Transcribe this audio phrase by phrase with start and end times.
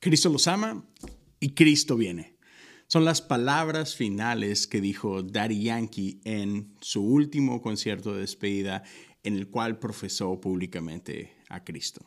[0.00, 0.82] Cristo los ama
[1.40, 2.34] y Cristo viene.
[2.86, 8.82] Son las palabras finales que dijo Daddy Yankee en su último concierto de despedida
[9.22, 12.00] en el cual profesó públicamente a Cristo.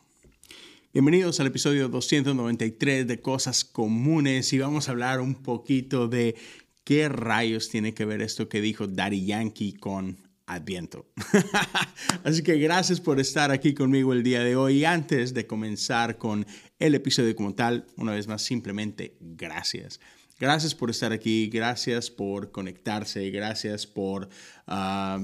[0.92, 6.34] Bienvenidos al episodio 293 de Cosas Comunes y vamos a hablar un poquito de
[6.82, 11.06] qué rayos tiene que ver esto que dijo Daddy Yankee con Adviento.
[12.24, 14.84] Así que gracias por estar aquí conmigo el día de hoy.
[14.84, 16.46] antes de comenzar con
[16.78, 20.00] el episodio como tal, una vez más, simplemente gracias.
[20.38, 24.28] Gracias por estar aquí, gracias por conectarse, gracias por
[24.66, 25.20] ah,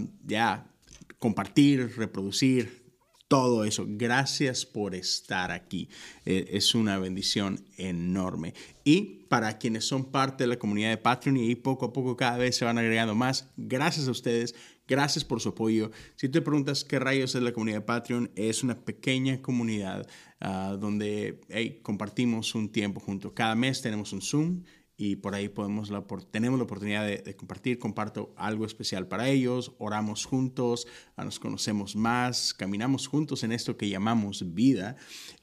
[1.19, 2.81] compartir, reproducir,
[3.31, 3.85] todo eso.
[3.87, 5.89] Gracias por estar aquí.
[6.27, 8.55] Eh, es una bendición enorme.
[8.83, 12.39] Y para quienes son parte de la comunidad de Patreon y poco a poco cada
[12.39, 14.57] vez se van agregando más, gracias a ustedes.
[14.91, 15.93] Gracias por su apoyo.
[16.17, 20.05] Si te preguntas qué rayos es la comunidad Patreon, es una pequeña comunidad
[20.41, 21.41] ah, donde
[21.83, 23.31] compartimos un tiempo juntos.
[23.33, 24.65] Cada mes tenemos un Zoom
[25.01, 30.87] y por ahí tenemos la oportunidad de, compartir, comparto algo especial para ellos, oramos juntos,
[31.17, 34.97] ah, nos conocemos más, caminamos juntos en esto que llamamos vida.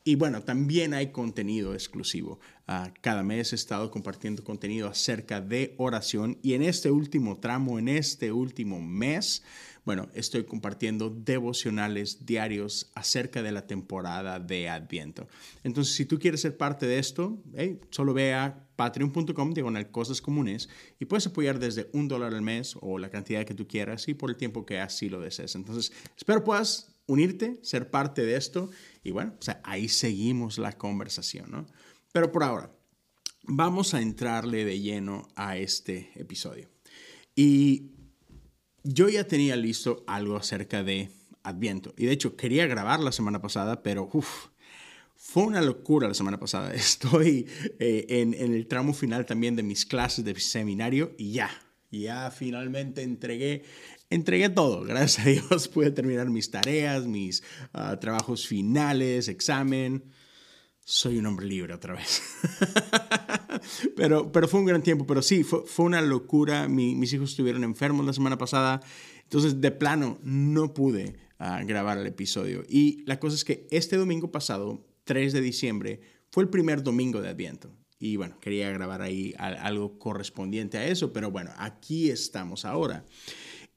[0.04, 2.40] Y bueno, también hay contenido exclusivo.
[2.68, 7.80] Ah, cada mes he estado compartiendo contenido acerca de oración y en este último tramo,
[7.80, 9.42] en este último mes,
[9.88, 15.30] bueno, estoy compartiendo devocionales diarios acerca de la temporada de Adviento.
[15.64, 17.42] Entonces, si tú quieres ser parte de esto,
[17.90, 20.68] solo ve a patreon.com diagonal cosas comunes
[21.00, 24.14] y puedes apoyar desde un dólar al mes o la cantidad que tú quieras y
[24.14, 25.56] por el tiempo que así lo desees.
[25.56, 28.70] Entonces, espero puedas unirte, ser parte de esto
[29.06, 31.66] y bueno, ahí seguimos la conversación, ¿no?
[32.12, 32.74] Pero por ahora,
[33.44, 36.68] vamos a entrarle de lleno a este episodio.
[37.34, 37.94] Y
[38.88, 41.12] yo ya tenía listo algo acerca de
[41.44, 41.94] Adviento.
[41.98, 44.10] Y de hecho, quería grabar la semana pasada, pero
[45.16, 46.74] fue una locura la semana pasada.
[46.76, 47.48] Estoy
[47.80, 51.50] eh, en, el tramo final también de mis clases de seminario y ya,
[51.92, 53.64] ya finalmente entregué,
[54.10, 54.82] entregué todo.
[54.86, 57.44] Gracias a Dios pude terminar mis tareas, mis
[57.74, 60.04] ah, trabajos finales, examen.
[60.90, 62.22] Soy un hombre libre otra vez.
[63.98, 66.70] pero, pero fue un gran tiempo, pero sí, fue, fue una locura.
[66.70, 68.80] mis hijos estuvieron enfermos la semana pasada,
[69.24, 72.64] entonces de plano no pude ah, grabar el episodio.
[72.70, 76.00] Y la cosa es que este domingo pasado, 3 de diciembre,
[76.30, 77.70] fue el primer domingo de Adviento.
[78.00, 83.04] Y bueno, quería grabar ahí algo correspondiente a eso, pero bueno, aquí estamos ahora.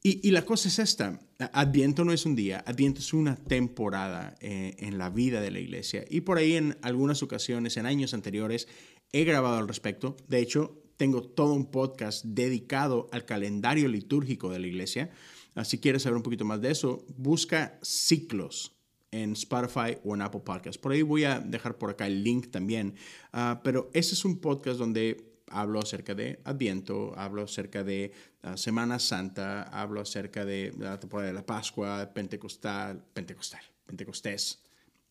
[0.02, 1.20] Y, la cosa es esta,
[1.52, 5.60] Adviento no es un día, Adviento es una temporada eh, en la vida de la
[5.60, 6.06] iglesia.
[6.08, 8.66] Y por ahí en algunas ocasiones, en años anteriores,
[9.12, 10.16] he grabado al respecto.
[10.26, 15.10] De hecho, tengo todo un podcast dedicado al calendario litúrgico de la iglesia.
[15.54, 18.76] Ah, si quieres saber un poquito más de eso, busca ciclos
[19.10, 20.78] en Spotify o en Apple Podcasts.
[20.78, 22.94] Por ahí voy a dejar por acá el link también.
[23.32, 28.12] Ah, pero ese es un podcast donde hablo acerca de Adviento, hablo acerca de
[28.42, 34.60] ah, Semana Santa, hablo acerca de la temporada de la Pascua, Pentecostal, Pentecostal, Pentecostés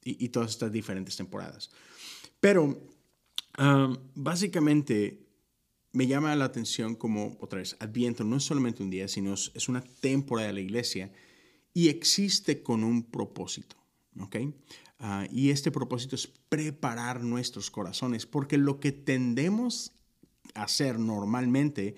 [0.03, 1.69] y, y todas estas diferentes temporadas.
[2.39, 2.77] Pero
[4.15, 5.27] básicamente,
[5.91, 9.67] me llama la atención como, otra vez, Adviento no es solamente un día, sino es
[9.67, 11.11] una temporada de la iglesia
[11.73, 13.75] y existe con un propósito.
[14.19, 14.35] ¿ok?
[14.99, 19.93] Ah, y este propósito es preparar nuestros corazones, porque lo que tendemos
[20.53, 21.95] hacer normalmente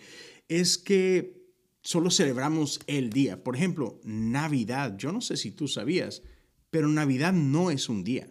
[0.48, 1.42] es que
[1.82, 3.44] solo celebramos el día.
[3.44, 4.98] Por ejemplo, Navidad.
[4.98, 6.24] Yo no sé si tú sabías,
[6.70, 8.28] pero Navidad no es un día.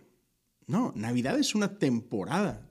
[0.67, 2.71] No, Navidad es una temporada.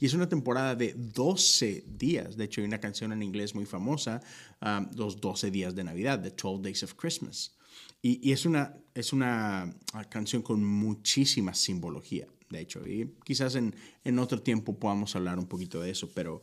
[0.00, 2.36] Y es una temporada de 12 días.
[2.36, 4.20] De hecho, hay una canción en inglés muy famosa,
[4.60, 7.56] um, Los 12 días de Navidad, The 12 Days of Christmas.
[8.02, 12.86] Y, es, una, es una uh, canción con muchísima simbología, de hecho.
[12.86, 13.74] Y quizás en,
[14.04, 16.10] en otro tiempo podamos hablar un poquito de eso.
[16.12, 16.42] Pero,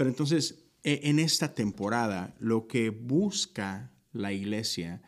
[0.00, 5.02] pero entonces, e, en esta temporada, lo que busca la iglesia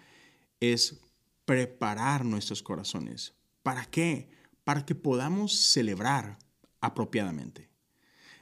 [0.61, 1.01] es
[1.47, 3.33] preparar nuestros corazones.
[3.63, 4.29] ¿Para qué?
[4.65, 6.39] Para que podamos celebrar
[6.83, 7.71] apropiadamente.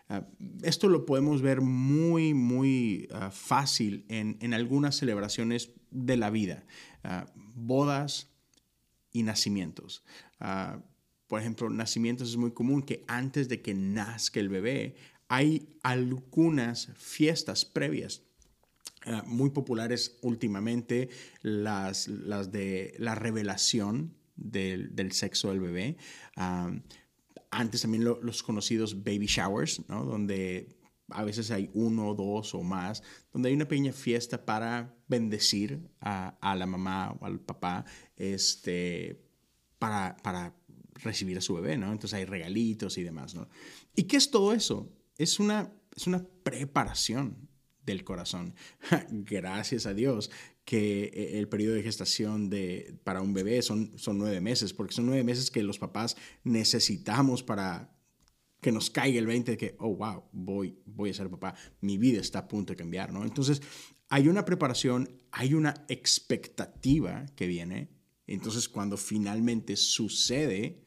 [0.08, 0.26] Ah,
[0.62, 6.66] esto lo podemos ver muy, muy ah, fácil en, algunas celebraciones de la vida,
[7.04, 8.26] ah, bodas
[9.12, 10.02] y nacimientos.
[11.28, 14.96] por ejemplo, nacimientos es muy común que antes de que nazca el bebé
[15.30, 18.22] hay algunas fiestas previas
[19.24, 21.08] muy populares últimamente,
[21.40, 25.96] las, las de la revelación del, del sexo del bebé
[27.50, 30.04] antes también los conocidos baby showers, ¿no?
[30.04, 30.76] donde
[31.08, 33.02] a veces hay uno, dos o más,
[33.32, 37.84] donde hay una pequeña fiesta para bendecir a, a la mamá o al papá
[38.16, 39.20] este,
[39.78, 40.54] para, para
[40.94, 41.90] recibir a su bebé, ¿no?
[41.90, 43.48] Entonces hay regalitos y demás, ¿no?
[43.96, 44.88] ¿Y qué es todo eso?
[45.20, 47.50] Es una, es una preparación
[47.84, 48.54] del corazón.
[49.10, 50.30] Gracias a Dios
[50.64, 54.94] que eh, el periodo de gestación de, para un bebé son, son nueve meses, porque
[54.94, 57.94] son nueve meses que los papás necesitamos para
[58.62, 61.98] que nos caiga el 20 de que, oh, wow, voy, voy a ser papá, mi
[61.98, 63.22] vida está a punto de cambiar, ¿no?
[63.22, 63.60] Entonces,
[64.08, 67.90] hay una preparación, hay una expectativa que viene,
[68.26, 70.82] entonces cuando finalmente sucede,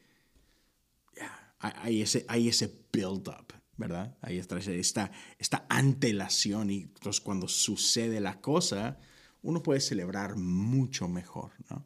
[1.60, 4.16] hay, ese, hay ese build-up, ¿verdad?
[4.20, 8.98] Ahí está esta, esta antelación y entonces cuando sucede la cosa,
[9.42, 11.84] uno puede celebrar mucho mejor, ¿no?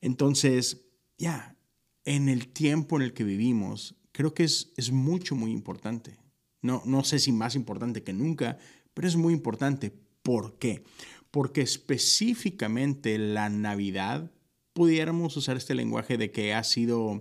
[0.00, 1.56] Entonces, ya,
[2.04, 6.18] en el tiempo en el que vivimos, creo que es, es mucho, muy importante.
[6.62, 8.58] No, no sé si más importante que nunca,
[8.94, 9.92] pero es muy importante.
[10.22, 10.84] ¿Por qué?
[11.30, 14.30] Porque específicamente la Navidad,
[14.78, 17.20] pudiéramos usar este lenguaje de que ha sido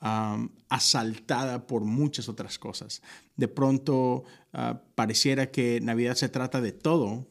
[0.00, 3.02] asaltada por muchas otras cosas.
[3.36, 7.26] De pronto ah, pareciera que Navidad se trata de todo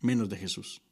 [0.00, 0.82] menos de Jesús.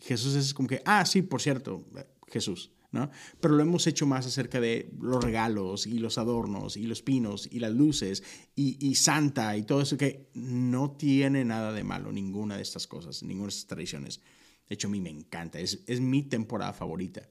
[0.00, 1.84] Jesús es como que, ah, sí, por cierto,
[2.28, 3.10] Jesús, ¿no?
[3.40, 7.48] Pero lo hemos hecho más acerca de los regalos y los adornos y los pinos
[7.50, 8.22] y las luces
[8.54, 13.22] y, Santa y todo eso que no tiene nada de malo, ninguna de estas cosas,
[13.22, 14.20] ninguna de estas tradiciones.
[14.68, 17.28] De hecho, a mí me encanta, es, es mi temporada favorita.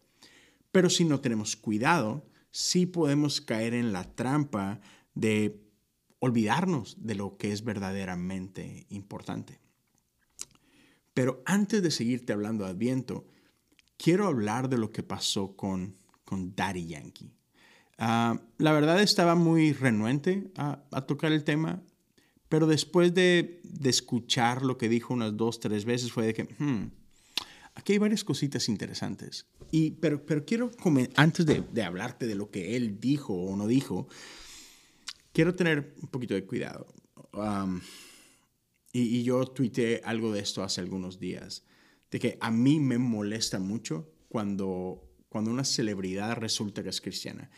[0.72, 2.26] Pero si no tenemos cuidado,
[2.58, 4.82] sí podemos caer en la trampa
[5.14, 5.62] de
[6.18, 9.60] olvidarnos de lo que es verdaderamente importante.
[11.14, 13.28] Pero antes de seguirte hablando de Adviento,
[13.96, 17.32] quiero hablar de lo que pasó con, con Daddy Yankee.
[18.00, 21.84] Ah, la verdad estaba muy renuente a, tocar el tema,
[22.50, 26.90] pero después de, escuchar lo que dijo unas dos, tres veces fue de que, hmm,
[27.78, 29.46] aquí hay varias cositas interesantes.
[29.72, 30.72] Y, pero, pero quiero,
[31.16, 34.08] antes de, hablarte de lo que él dijo o no dijo,
[35.32, 36.88] quiero tener un poquito de cuidado.
[38.92, 41.64] y, y, yo tuiteé algo de esto hace algunos días,
[42.10, 47.52] de que a mí me molesta mucho cuando, cuando una celebridad resulta que es cristiana.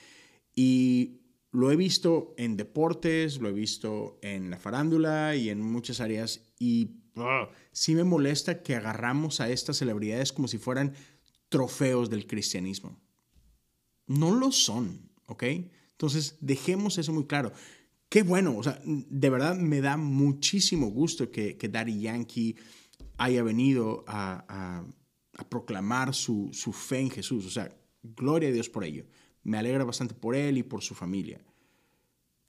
[0.54, 1.22] Y
[1.52, 6.52] lo he visto en deportes, lo he visto en la farándula y en muchas áreas
[6.60, 7.00] y
[7.72, 10.94] sí me molesta que agarramos a estas celebridades como si fueran
[11.50, 13.00] trofeos del cristianismo.
[14.08, 15.44] No lo son, ¿ok?
[15.92, 17.52] Entonces, dejemos eso muy claro.
[18.08, 22.56] Qué bueno, o sea, de verdad me da muchísimo gusto que, que Daddy Yankee
[23.18, 24.86] haya venido a,
[25.50, 27.46] proclamar su, su, fe en Jesús.
[27.46, 29.06] O sea, gloria a Dios por ello.
[29.44, 31.40] Me alegra bastante por él y por su familia.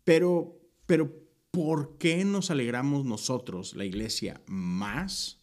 [0.03, 1.13] Pero, pero
[1.51, 5.39] ¿por qué nos alegramos nosotros, la iglesia, más?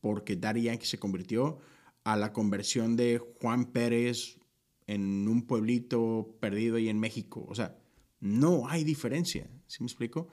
[0.00, 1.58] Porque Daddy Yankee se convirtió
[2.04, 4.38] a la conversión de Juan Pérez
[4.86, 7.46] en un pueblito perdido ahí en México.
[7.48, 7.78] O sea,
[8.20, 10.28] no hay diferencia, ¿sí me explico?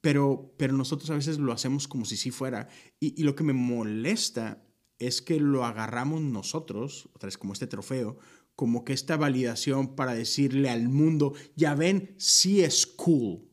[0.00, 2.68] pero, pero nosotros a veces lo hacemos como si sí fuera.
[3.00, 4.62] Y, y, lo que me molesta
[5.00, 8.18] es que lo agarramos nosotros, otra vez como este trofeo,
[8.54, 13.51] como que esta validación para decirle al mundo, ya ven, sí es cool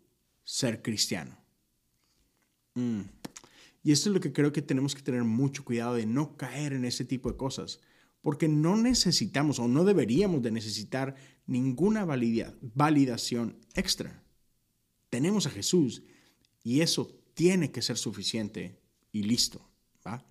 [0.50, 1.38] ser cristiano.
[2.74, 3.02] Mm.
[3.84, 6.74] Y esto es lo que creo que tenemos que tener mucho cuidado de no caer
[6.74, 7.82] en ese tipo de cosas,
[8.24, 11.16] porque no necesitamos o no deberíamos de necesitar
[11.46, 14.24] ninguna validación extra.
[15.12, 16.02] Tenemos a Jesús
[16.64, 18.80] y eso tiene que ser suficiente
[19.12, 19.62] y listo.
[20.06, 20.26] ¿va?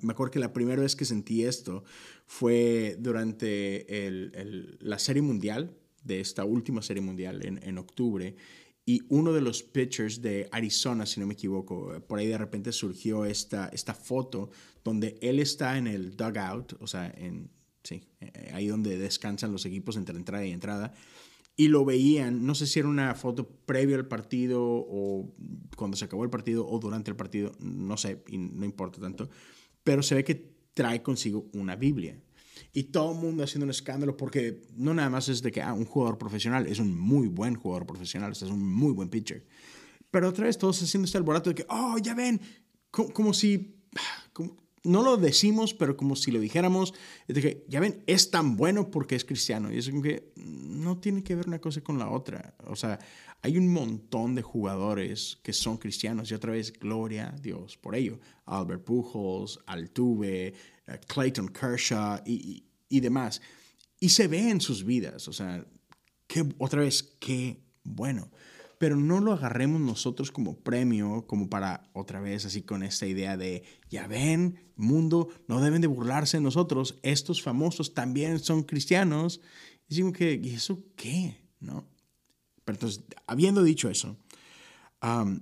[0.00, 1.82] me acuerdo que la primera vez que sentí esto
[2.26, 3.84] fue durante
[4.78, 8.36] la serie mundial, de esta última serie mundial en, en octubre,
[8.84, 12.72] y uno de los pitchers de Arizona, si no me equivoco, por ahí de repente
[12.72, 14.50] surgió esta, esta foto
[14.82, 17.50] donde él está en el dugout, o sea, en,
[17.84, 20.92] sí, eh, ahí donde descansan los equipos entre entrada y entrada,
[21.54, 25.32] y lo veían, no sé si era una foto previo al partido o
[25.76, 29.28] cuando se acabó el partido o durante el partido, no sé, y no importa tanto,
[29.84, 32.18] pero se ve que trae consigo una Biblia.
[32.72, 35.74] Y todo el mundo haciendo un escándalo porque no nada más es de que ah,
[35.74, 39.44] un jugador profesional es un muy buen jugador profesional, es un muy buen pitcher.
[40.10, 42.40] Pero otra vez todos haciendo este alboroto de que, oh, ya ven,
[42.90, 43.76] como, si,
[44.84, 46.92] no lo decimos, pero como si lo dijéramos,
[47.28, 49.72] es de que, ya ven, es tan bueno porque es cristiano.
[49.72, 52.56] Y es como que no tiene que ver una cosa con la otra.
[52.66, 52.98] O sea,
[53.42, 57.94] hay un montón de jugadores que son cristianos y otra vez, gloria a Dios por
[57.94, 58.18] ello.
[58.46, 60.54] Albert Pujols, Altuve,
[60.86, 63.40] eh, Clayton Kershaw y, y, demás.
[64.00, 65.64] Y se ve en sus vidas, o sea,
[66.58, 68.30] otra vez, qué bueno.
[68.82, 73.36] Pero no lo agarremos nosotros como premio, como para otra vez así con esta idea
[73.36, 79.40] de, ya ven, mundo, no deben de burlarse de nosotros, estos famosos también son cristianos.
[79.88, 81.36] Y digo que, ¿y eso qué?
[81.60, 81.86] ¿No?
[82.64, 84.16] Pero entonces, habiendo dicho eso,
[85.00, 85.38] um,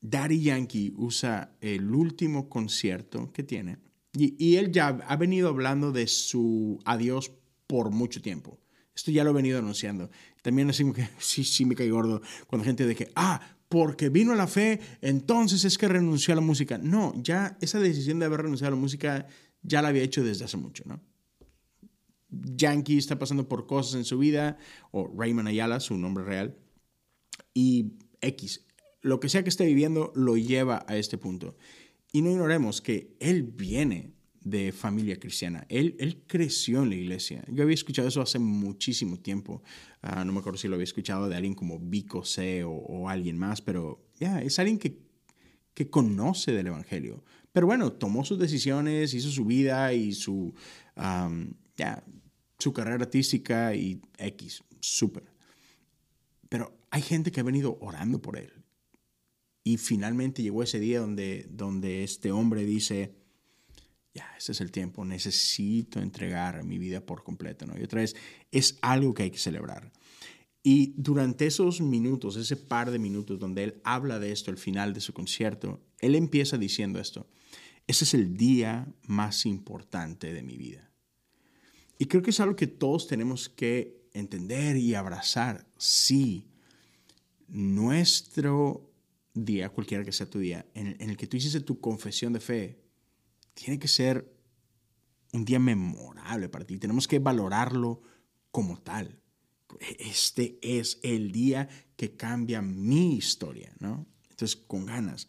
[0.00, 3.78] Daddy Yankee usa el último concierto que tiene
[4.12, 7.30] y, y, él ya ha venido hablando de su adiós
[7.68, 8.58] por mucho tiempo.
[8.94, 10.10] Esto ya lo he venido anunciando.
[10.42, 14.36] También así que sí, sí me cae gordo cuando gente dice, ah, porque vino a
[14.36, 16.78] la fe, entonces es que renunció a la música.
[16.78, 19.26] No, ya esa decisión de haber renunciado a la música
[19.62, 21.00] ya la había hecho desde hace mucho, ¿no?
[22.28, 24.58] Yankee está pasando por cosas en su vida,
[24.90, 26.56] o Raymond Ayala, su nombre real,
[27.54, 28.64] y X,
[29.02, 31.56] lo que sea que esté viviendo lo lleva a este punto.
[32.12, 35.66] Y no ignoremos que él viene de familia cristiana.
[35.68, 37.44] Él, él creció en la iglesia.
[37.48, 39.62] Yo había escuchado eso hace muchísimo tiempo.
[40.00, 43.38] Ah, no me acuerdo si lo había escuchado de alguien como Vico C o, alguien
[43.38, 44.98] más, pero ya, es alguien que,
[45.74, 47.24] que conoce del Evangelio.
[47.52, 50.54] Pero bueno, tomó sus decisiones, hizo su vida y su,
[52.58, 55.24] su carrera artística y X, súper.
[56.48, 58.52] Pero hay gente que ha venido orando por él.
[59.64, 63.14] Y finalmente llegó ese día donde, donde este hombre dice,
[64.14, 67.78] ya, ese es el tiempo, necesito entregar mi vida por completo, ¿no?
[67.78, 68.14] Y otra vez,
[68.50, 69.92] es algo que hay que celebrar.
[70.62, 74.92] Y durante esos minutos, ese par de minutos donde él habla de esto, al final
[74.92, 77.26] de su concierto, él empieza diciendo esto,
[77.86, 80.90] ese es el día más importante de mi vida.
[81.98, 85.66] Y creo que es algo que todos tenemos que entender y abrazar.
[85.78, 86.48] Sí,
[87.48, 88.90] nuestro
[89.34, 92.81] día, cualquiera que sea tu día, en, el que tú hiciste tu confesión de fe,
[93.54, 94.32] tiene que ser
[95.32, 96.78] un día memorable para ti.
[96.78, 98.02] Tenemos que valorarlo
[98.50, 99.18] como tal.
[99.98, 104.06] Este es el día que cambia mi historia, ¿no?
[104.30, 105.28] Entonces, con ganas.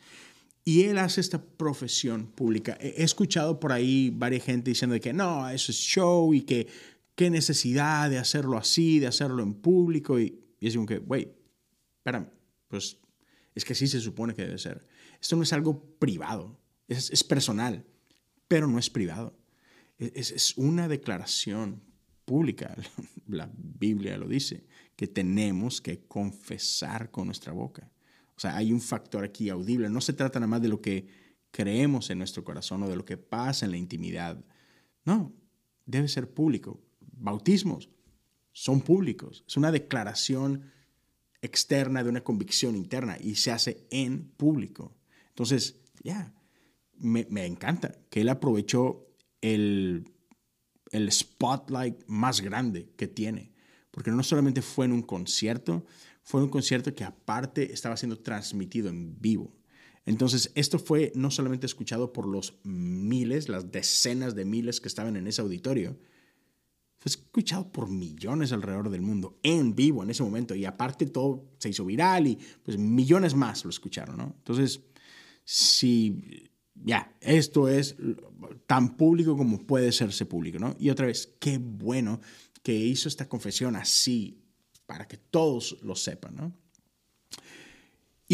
[0.65, 2.77] Y él hace esta profesión pública.
[2.79, 6.67] He escuchado por ahí varias gente diciendo que no, eso es show y que
[7.15, 10.19] qué necesidad de hacerlo así, de hacerlo en público.
[10.19, 11.29] Y, y es como que, wait,
[11.97, 12.29] espérame,
[12.67, 12.97] pues
[13.55, 14.85] es que así se supone que debe ser.
[15.21, 17.85] Esto no es algo privado, es, es personal
[18.53, 19.35] pero no es privado.
[19.97, 21.81] Es, es una declaración
[22.23, 22.77] pública.
[23.27, 27.91] La Biblia lo dice, que tenemos que confesar con nuestra boca.
[28.37, 29.89] O sea, hay un factor aquí audible.
[29.89, 31.07] No se trata nada más de lo que
[31.49, 34.45] creemos en nuestro corazón o de lo que pasa en la intimidad.
[35.03, 35.33] No,
[35.87, 36.79] debe ser público.
[36.99, 37.89] Bautismos
[38.51, 39.43] son públicos.
[39.47, 40.71] Es una declaración
[41.41, 44.95] externa de una convicción interna y se hace en público.
[45.29, 46.35] Entonces, ya,
[46.97, 49.07] me, encanta que él aprovechó
[49.41, 50.11] el,
[50.91, 53.53] el spotlight más grande que tiene,
[53.91, 55.85] porque no solamente fue en un concierto,
[56.23, 59.55] fue un concierto que aparte estaba siendo transmitido en vivo.
[60.05, 65.15] Entonces, esto fue no solamente escuchado por los miles, las decenas de miles que estaban
[65.15, 65.97] en ese auditorio,
[66.97, 70.55] fue escuchado por millones alrededor del mundo en vivo en ese momento.
[70.55, 74.35] Y aparte todo se hizo viral y pues millones más lo escucharon, ¿no?
[74.37, 74.81] Entonces,
[75.43, 77.95] si ya, esto es
[78.67, 80.75] tan público como puede serse público, ¿no?
[80.79, 82.19] Y otra vez, qué bueno
[82.61, 84.39] que hizo esta confesión así,
[84.85, 86.53] para que todos lo sepan, ¿no?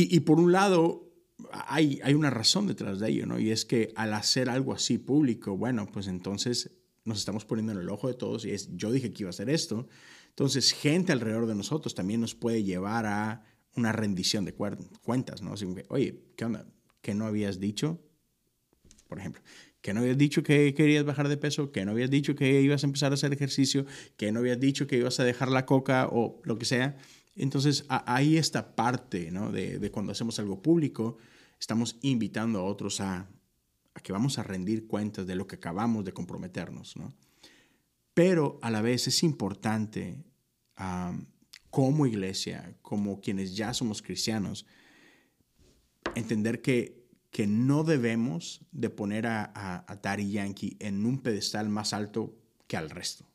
[0.01, 1.12] Y, por un lado,
[1.51, 3.38] hay, hay una razón detrás de ello, ¿no?
[3.38, 6.72] Y es que al hacer algo así público, bueno, pues entonces
[7.03, 9.31] nos estamos poniendo en el ojo de todos y es, yo dije que iba a
[9.31, 9.88] hacer esto,
[10.29, 13.43] entonces gente alrededor de nosotros también nos puede llevar a
[13.75, 15.51] una rendición de cuentas, ¿no?
[15.51, 16.65] Así que, oye, ¿qué onda?
[17.01, 18.00] ¿Qué no habías dicho?
[19.10, 19.42] Por ejemplo.
[19.82, 22.84] Que no habías dicho que querías bajar de peso, que no habías dicho que ibas
[22.84, 23.86] a empezar a hacer ejercicio,
[24.16, 26.96] que no habías dicho que ibas a dejar la coca o lo que sea.
[27.36, 29.51] Entonces, ahí esta parte ¿no?
[29.51, 31.18] de, de, cuando hacemos algo público,
[31.60, 33.28] estamos invitando a otros a,
[33.94, 36.96] a, que vamos a rendir cuentas de lo que acabamos de comprometernos.
[36.96, 37.13] ¿no?
[38.13, 40.24] Pero a la vez es importante
[41.70, 44.66] como iglesia, como quienes ya somos cristianos,
[46.16, 46.99] entender que
[47.32, 49.52] que no debemos de poner a,
[49.88, 52.36] a, Yankee en un pedestal más alto
[52.68, 53.26] que al resto.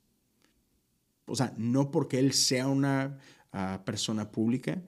[1.27, 3.19] O sea, no porque él sea una
[3.53, 4.83] ah, persona pública,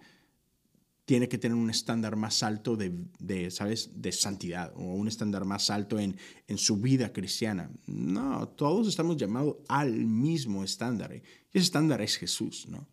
[1.05, 5.45] tiene que tener un estándar más alto de, de, ¿sabes?, de santidad o un estándar
[5.45, 6.17] más alto en,
[6.49, 7.71] en su vida cristiana.
[7.87, 11.15] No, todos estamos llamados al mismo estándar.
[11.15, 11.23] Y
[11.53, 12.89] ese estándar es Jesús, ¿no?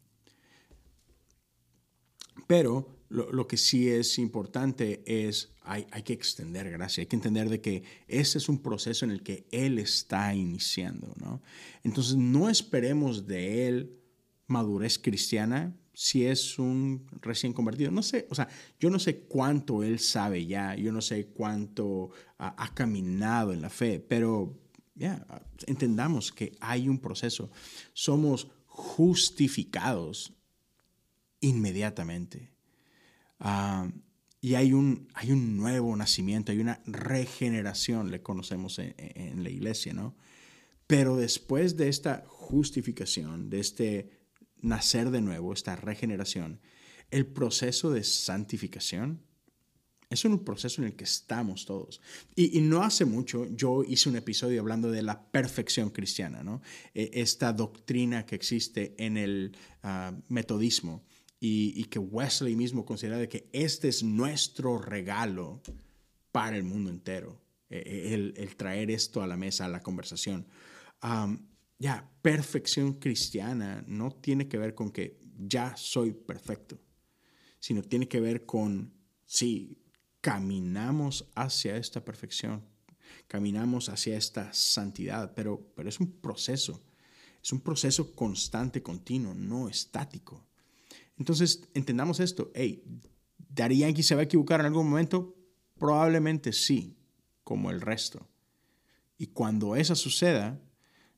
[2.46, 7.48] Pero lo, que sí es importante es, hay, hay, que extender gracia, hay que entender
[7.48, 11.42] de que ese es un proceso en el que Él está iniciando, ¿no?
[11.84, 14.00] Entonces no esperemos de Él
[14.48, 17.92] madurez cristiana si es un recién convertido.
[17.92, 22.10] No sé, o sea, yo no sé cuánto Él sabe ya, yo no sé cuánto
[22.40, 24.60] ha, caminado en la fe, pero
[24.96, 25.26] ya,
[25.68, 27.52] entendamos que hay un proceso.
[27.94, 30.34] Somos justificados
[31.42, 32.53] inmediatamente.
[33.44, 33.92] Ah,
[34.42, 39.50] y hay un, hay un nuevo nacimiento, hay una regeneración, le conocemos en, en la
[39.50, 40.16] iglesia, ¿no?
[40.88, 44.10] Pero después de esta justificación, de este
[44.62, 46.60] nacer de nuevo, esta regeneración,
[47.12, 49.22] el proceso de santificación
[50.14, 52.02] es un proceso en el que estamos todos.
[52.36, 56.62] Y, no hace mucho yo hice un episodio hablando de la perfección cristiana, ¿no?
[56.94, 61.04] E, esta doctrina que existe en el ah, metodismo
[61.46, 65.62] y, que Wesley mismo considera que este es nuestro regalo
[66.32, 70.48] para el mundo entero, e, e, el, traer esto a la mesa, a la conversación.
[71.80, 76.80] ya, perfección cristiana no tiene que ver con que ya soy perfecto,
[77.60, 78.94] sino tiene que ver con,
[79.26, 79.84] sí,
[80.22, 82.64] caminamos hacia esta perfección,
[83.28, 86.82] caminamos hacia esta santidad, pero, pero es un proceso,
[87.44, 90.48] es un proceso constante, continuo, no estático.
[91.18, 92.84] Entonces, entendamos esto, hey,
[93.38, 95.36] ¿Daddy se va a equivocar en algún momento?
[95.78, 96.98] Probablemente sí,
[97.44, 98.28] como el resto.
[99.18, 100.60] Y cuando eso suceda,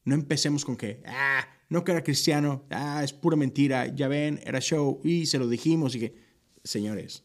[0.03, 4.39] no empecemos con que, ah, no que era cristiano, ah, es pura mentira, ya ven,
[4.43, 6.15] era show, y se lo dijimos, y que,
[6.63, 7.23] señores,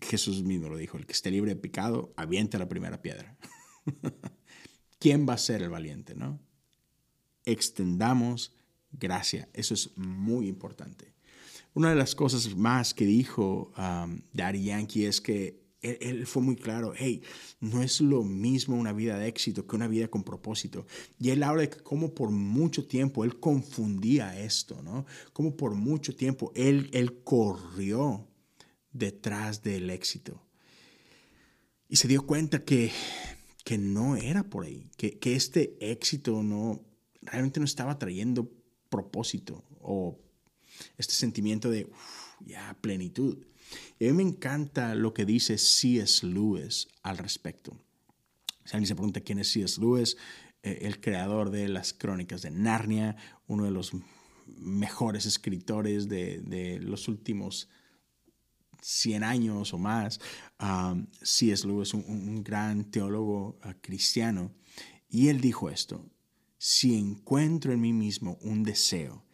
[0.00, 3.36] Jesús mismo lo dijo, el que esté libre de pecado, avienta la primera piedra.
[4.98, 6.40] ¿Quién va a ser el valiente, no?
[7.44, 8.55] Extendamos
[8.98, 11.14] gracia, eso es muy importante.
[11.74, 16.56] Una de las cosas más que dijo um, Daddy Yankee es que él, fue muy
[16.56, 17.22] claro, hey,
[17.60, 20.86] no es lo mismo una vida de éxito que una vida con propósito.
[21.18, 25.06] Y él habla de cómo por mucho tiempo él confundía esto, ¿no?
[25.32, 28.26] Cómo por mucho tiempo él, él corrió
[28.92, 30.42] detrás del éxito.
[31.88, 32.90] Y se dio cuenta que,
[33.64, 36.80] que no era por ahí, que, que este éxito no,
[37.22, 38.50] realmente no estaba trayendo
[38.88, 40.18] propósito o
[40.96, 41.90] este sentimiento de
[42.40, 43.38] ya plenitud.
[43.98, 46.26] Y a mí me encanta lo que dice C.S.
[46.26, 47.76] Lewis al respecto.
[48.64, 49.80] Si alguien se pregunta quién es C.S.
[49.80, 50.16] Lewis,
[50.62, 53.92] eh, el creador de las crónicas de Narnia, uno de los
[54.58, 57.68] mejores escritores de, de los últimos
[58.86, 60.20] 100 años o más.
[60.60, 61.66] Um, C.S.
[61.66, 64.52] Lewis, un, gran teólogo uh, cristiano,
[65.08, 66.04] y él dijo esto,
[66.58, 69.24] si encuentro en mí mismo un deseo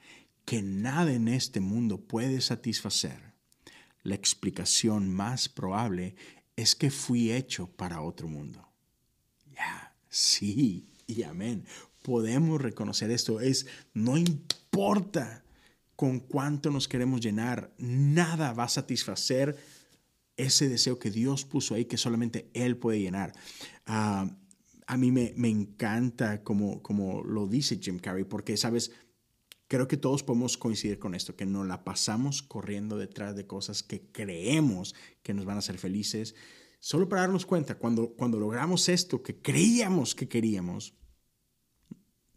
[0.45, 3.33] que nada en este mundo puede satisfacer,
[4.03, 6.17] la explicación más probable
[6.57, 8.69] es que fui hecho para otro mundo.
[9.55, 11.65] Ya, sí, y amén.
[12.03, 13.41] Podemos reconocer esto.
[13.41, 15.45] Es, no importa
[15.95, 19.57] con cuánto nos queremos llenar, nada va a satisfacer
[20.37, 23.33] ese deseo que Dios puso ahí que solamente Él puede llenar.
[23.87, 24.29] Ah,
[24.87, 28.93] a mí me, me encanta como, como lo dice Jim Carrey, porque, sabes,
[29.69, 33.83] creo que todos podemos coincidir con esto, que no la pasamos corriendo detrás de cosas
[33.83, 36.35] que creemos que nos van a hacer felices,
[36.79, 40.95] solo para darnos cuenta, cuando, cuando logramos esto que creíamos que queríamos,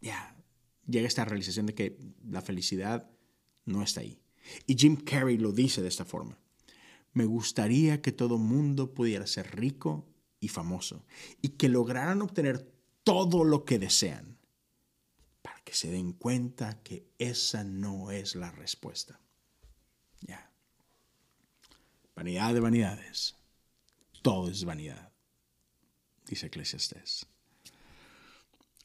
[0.00, 0.36] ya,
[0.86, 3.10] llega esta realización de que la felicidad
[3.64, 4.18] no está ahí.
[4.66, 6.38] Y Jim Carrey lo dice de esta forma.
[7.12, 10.08] Me gustaría que todo mundo pudiera ser rico
[10.46, 11.04] y famoso
[11.42, 14.38] y que lograran obtener todo lo que desean
[15.42, 19.20] para que se den cuenta que esa no es la respuesta.
[20.20, 20.50] Ya.
[22.14, 23.34] Vanidad de vanidades.
[24.22, 25.12] Todo es vanidad,
[26.26, 27.26] dice Eclesiastes.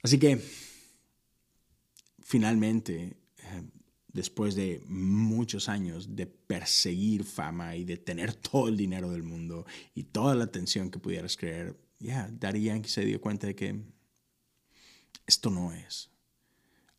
[0.03, 0.43] Así que,
[2.23, 3.17] finalmente,
[4.13, 9.65] después de muchos años de perseguir fama y de tener todo el dinero del mundo
[9.95, 13.79] y toda la atención que pudieras creer, ya, yeah, Daddy se dio cuenta de que
[15.25, 16.09] esto no es.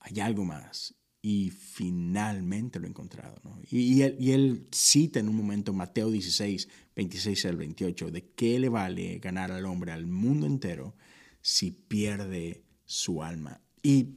[0.01, 0.95] Hay algo más.
[1.25, 3.41] Y finalmente lo he encontrado.
[3.71, 8.59] Y, él, y, él, cita en un momento Mateo 16, 26 al 28, de qué
[8.59, 10.97] le vale ganar al hombre, al mundo entero,
[11.41, 13.61] si pierde su alma.
[13.85, 14.17] Y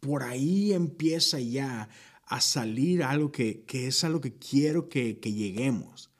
[0.00, 1.90] por ahí empieza ya
[2.26, 6.10] a salir algo que, es algo que quiero que, que lleguemos.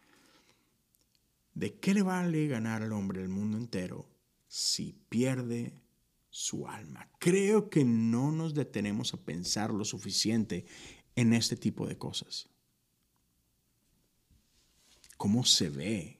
[1.54, 4.08] ¿De qué le vale ganar al hombre el mundo entero
[4.46, 5.72] si pierde
[6.30, 7.08] su alma?
[7.18, 10.66] Creo que no nos detenemos a pensar lo suficiente
[11.16, 12.48] en este tipo de cosas.
[15.16, 16.18] ¿Cómo se ve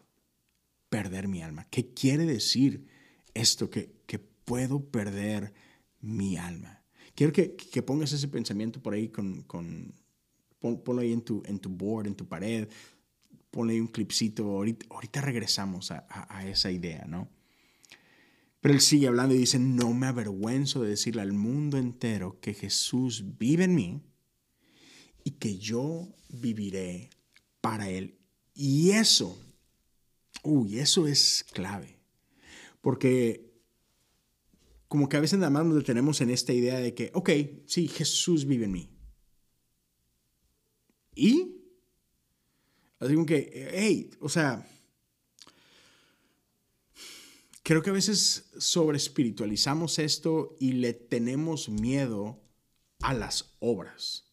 [0.88, 1.66] perder mi alma?
[1.70, 2.88] ¿Qué quiere decir
[3.34, 5.52] esto que, que puedo perder
[6.00, 6.75] mi alma?
[7.16, 9.92] Quiero que, que pongas ese pensamiento por ahí con, con
[10.60, 12.68] ponlo ahí en tu, en tu board, en tu pared,
[13.50, 17.28] ponle ahí un clipcito, ahorita, ahorita regresamos a, a, a esa idea, ¿no?
[18.60, 22.52] Pero él sigue hablando y dice, no me avergüenzo de decirle al mundo entero que
[22.52, 24.02] Jesús vive en mí
[25.24, 27.10] y que yo viviré
[27.60, 28.18] para Él.
[28.54, 29.38] Y eso,
[30.42, 31.98] uy, eso es clave.
[32.80, 33.55] Porque
[34.88, 37.30] como que a veces nada más nos detenemos en esta idea de que, ok,
[37.66, 38.90] sí, Jesús vive en mí.
[41.14, 41.56] ¿Y?
[42.98, 44.66] Así como que, hey, o sea,
[47.62, 52.40] creo que a veces sobre espiritualizamos esto y le tenemos miedo
[53.00, 54.26] a las obras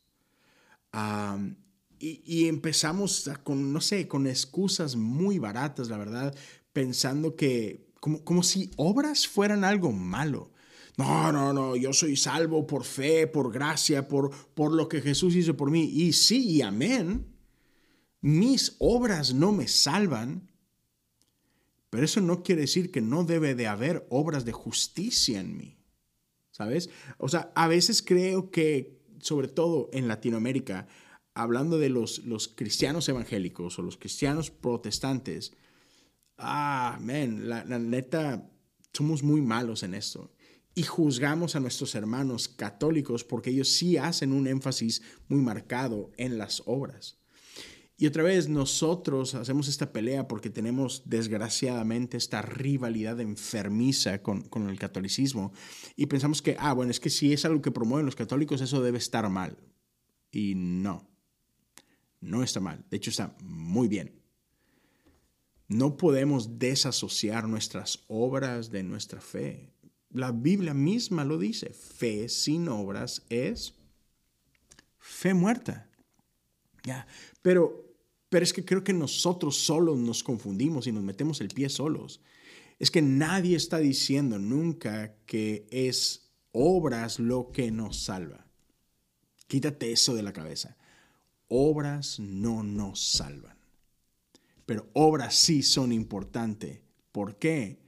[1.99, 6.35] y, empezamos con, no sé, con excusas muy baratas, la verdad,
[6.73, 10.51] pensando que como, como si obras fueran algo malo.
[10.97, 15.33] No, no, no, yo soy salvo por fe, por gracia, por, por lo que Jesús
[15.37, 15.85] hizo por mí.
[15.85, 17.33] Y sí, y amén.
[18.19, 20.51] Mis obras no me salvan,
[21.89, 25.77] pero eso no quiere decir que no debe de haber obras de justicia en mí.
[26.51, 26.89] ¿Sabes?
[27.19, 30.89] O sea, a veces creo que sobre todo en Latinoamérica,
[31.35, 35.53] hablando de los, los cristianos evangélicos o los cristianos protestantes,
[36.43, 38.49] ah, la, la neta,
[38.93, 40.31] somos muy malos en esto.
[40.75, 46.37] Y juzgamos a nuestros hermanos católicos porque ellos sí hacen un énfasis muy marcado en
[46.37, 47.19] las obras.
[47.95, 54.67] Y otra vez nosotros hacemos esta pelea porque tenemos desgraciadamente esta rivalidad enfermiza con, con,
[54.67, 55.53] el catolicismo
[55.95, 58.81] y pensamos que, ah, bueno, es que si es algo que promueven los católicos, eso
[58.81, 59.57] debe estar mal.
[60.31, 61.07] Y no,
[62.19, 62.83] no está mal.
[62.89, 64.22] De hecho, está muy bien.
[65.73, 69.69] No podemos desasociar nuestras obras de nuestra fe.
[70.11, 71.69] La Biblia misma lo dice.
[71.73, 73.73] Fe sin obras es
[74.99, 75.89] fe muerta.
[77.41, 77.83] Pero
[78.33, 82.19] pero es que creo que nosotros solos nos confundimos y nos metemos el pie solos.
[82.79, 88.47] Es que nadie está diciendo nunca que es obras lo que nos salva.
[89.45, 90.75] Quítate eso de la cabeza.
[91.47, 93.52] Obras no nos salvan.
[94.65, 96.81] Pero obras sí son importantes.
[97.11, 97.79] ¿Por qué?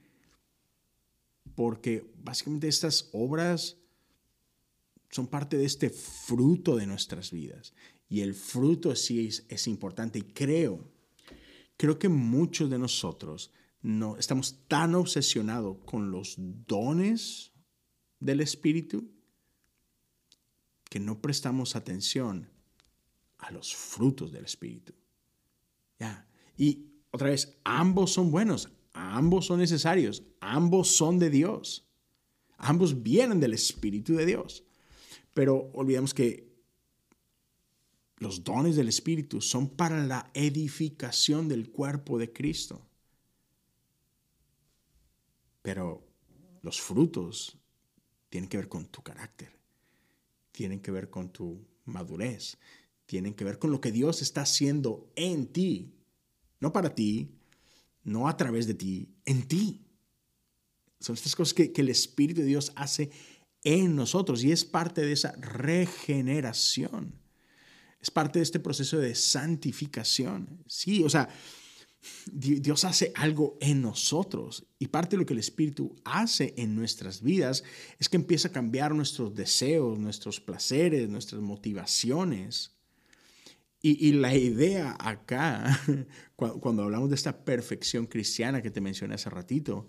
[1.54, 3.78] Porque básicamente estas obras
[5.10, 7.74] son parte de este fruto de nuestras vidas.
[8.08, 10.18] Y el fruto sí es, importante.
[10.18, 10.92] Y creo,
[11.76, 17.52] creo que muchos de nosotros no, estamos tan obsesionados con los dones
[18.20, 19.10] del Espíritu
[20.88, 22.48] que no prestamos atención
[23.38, 24.94] a los frutos del Espíritu.
[25.98, 26.28] ¿Ya?
[26.56, 31.86] Y otra vez, ambos son buenos, ambos son necesarios, ambos son de Dios,
[32.56, 34.64] ambos vienen del Espíritu de Dios.
[35.34, 36.46] Pero olvidamos que
[38.18, 42.80] los dones del Espíritu son para la edificación del cuerpo de Cristo.
[45.60, 46.06] Pero
[46.62, 47.58] los frutos
[48.28, 49.52] tienen que ver con tu carácter,
[50.52, 52.58] tienen que ver con tu madurez,
[53.04, 55.92] tienen que ver con lo que Dios está haciendo en ti,
[56.60, 57.30] no para ti,
[58.04, 59.86] no a través de ti, en ti.
[61.00, 63.10] Son estas cosas que, el Espíritu de Dios hace
[63.62, 67.14] en nosotros y es parte de esa regeneración.
[68.00, 70.62] Es parte de este proceso de santificación.
[70.66, 71.28] Sí, o sea,
[72.30, 77.22] Dios hace algo en nosotros y parte de lo que el Espíritu hace en nuestras
[77.22, 77.64] vidas
[77.98, 82.75] es que empieza a cambiar nuestros deseos, nuestros placeres, nuestras motivaciones.
[83.88, 85.80] Y, la idea acá,
[86.34, 89.86] cuando hablamos de esta perfección cristiana que te mencioné hace ratito,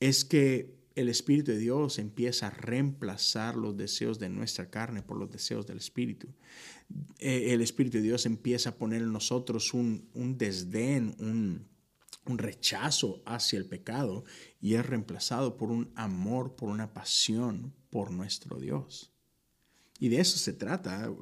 [0.00, 5.16] es que el Espíritu de Dios empieza a reemplazar los deseos de nuestra carne por
[5.16, 6.34] los deseos del Espíritu.
[7.20, 13.60] Eh, el Espíritu de Dios empieza a poner en nosotros un, desdén, un rechazo hacia
[13.60, 14.24] el pecado
[14.60, 19.12] y es reemplazado por un amor, por una pasión por nuestro Dios.
[19.98, 21.12] Y de eso se trata.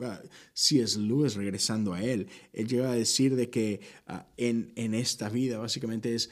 [0.52, 4.94] Si es Lewis regresando a él, él llega a decir de que ah, en, en,
[4.94, 6.30] esta vida básicamente es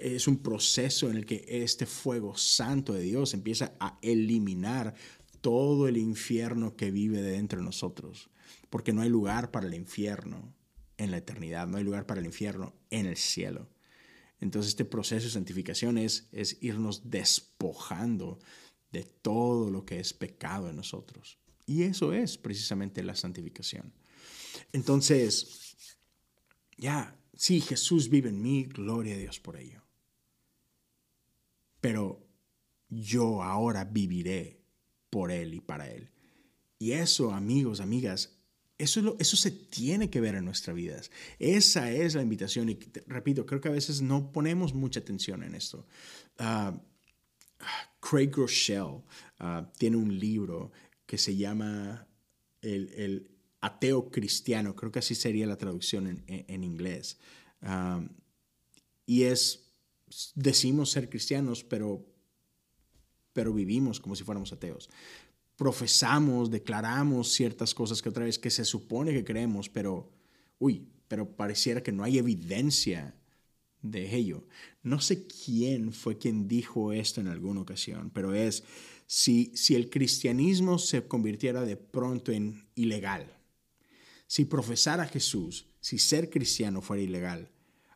[0.00, 4.94] es un proceso en el que este fuego santo de Dios empieza a eliminar
[5.40, 8.30] todo el infierno que vive dentro de nosotros,
[8.70, 10.54] porque no hay lugar para el infierno
[10.96, 13.68] en la eternidad, no hay lugar para el infierno en el cielo.
[14.40, 18.38] Entonces este proceso de santificación es, es irnos despojando
[18.92, 21.38] de todo lo que es pecado en nosotros.
[21.68, 23.92] Y eso es precisamente la santificación.
[24.72, 25.76] Entonces,
[26.76, 29.80] ya, Sí, Jesús vive en mí, gloria a Dios por ello.
[31.80, 32.26] Pero
[32.88, 34.60] yo ahora viviré
[35.08, 36.10] por Él y para Él.
[36.80, 38.40] Y eso, amigos, amigas,
[38.76, 41.12] eso, eso se tiene que ver en nuestras vidas.
[41.38, 42.70] Esa es la invitación.
[42.70, 45.86] Y repito, creo que a veces no ponemos mucha atención en esto.
[46.38, 46.76] Ah,
[48.00, 49.04] Craig Rochelle
[49.38, 50.72] ah, tiene un libro
[51.08, 52.06] que se llama
[52.60, 57.18] el, ateo cristiano, creo que así sería la traducción en, inglés.
[59.06, 59.72] y es,
[60.34, 62.06] decimos ser cristianos, pero,
[63.32, 64.90] pero vivimos como si fuéramos ateos.
[65.56, 70.12] Profesamos, declaramos ciertas cosas que otra vez que se supone que creemos, pero,
[70.58, 73.14] uy, pero pareciera que no hay evidencia
[73.80, 74.44] de ello.
[74.82, 78.62] No sé quién fue quien dijo esto en alguna ocasión, pero es
[79.08, 83.26] si, el cristianismo se convirtiera de pronto en ilegal,
[84.26, 87.50] si profesar a Jesús, si ser cristiano fuera ilegal,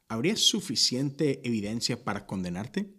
[0.09, 2.95] ¿habría suficiente evidencia para condenarte?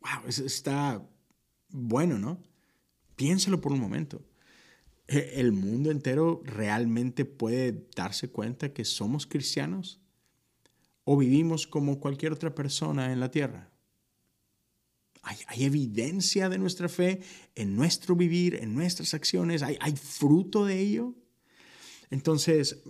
[0.00, 1.04] Wow, eso está
[1.70, 2.40] bueno, ¿no?
[3.16, 4.24] Piénsalo por un momento.
[5.08, 10.00] ¿E, ¿El mundo entero realmente puede darse cuenta que somos cristianos?
[11.02, 13.70] ¿O vivimos como cualquier otra persona en la tierra?
[15.22, 17.20] Hay, evidencia de nuestra fe
[17.54, 21.14] en nuestro vivir, en nuestras acciones, hay, fruto de ello.
[22.10, 22.82] Entonces,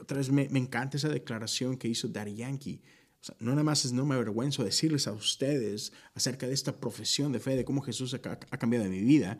[0.00, 2.80] otra vez me, encanta esa declaración que hizo Daddy Yankee.
[3.40, 7.40] no nada más es no me avergüenzo decirles a ustedes acerca de esta profesión de
[7.40, 9.38] fe, de cómo Jesús ha, ha cambiado mi vida,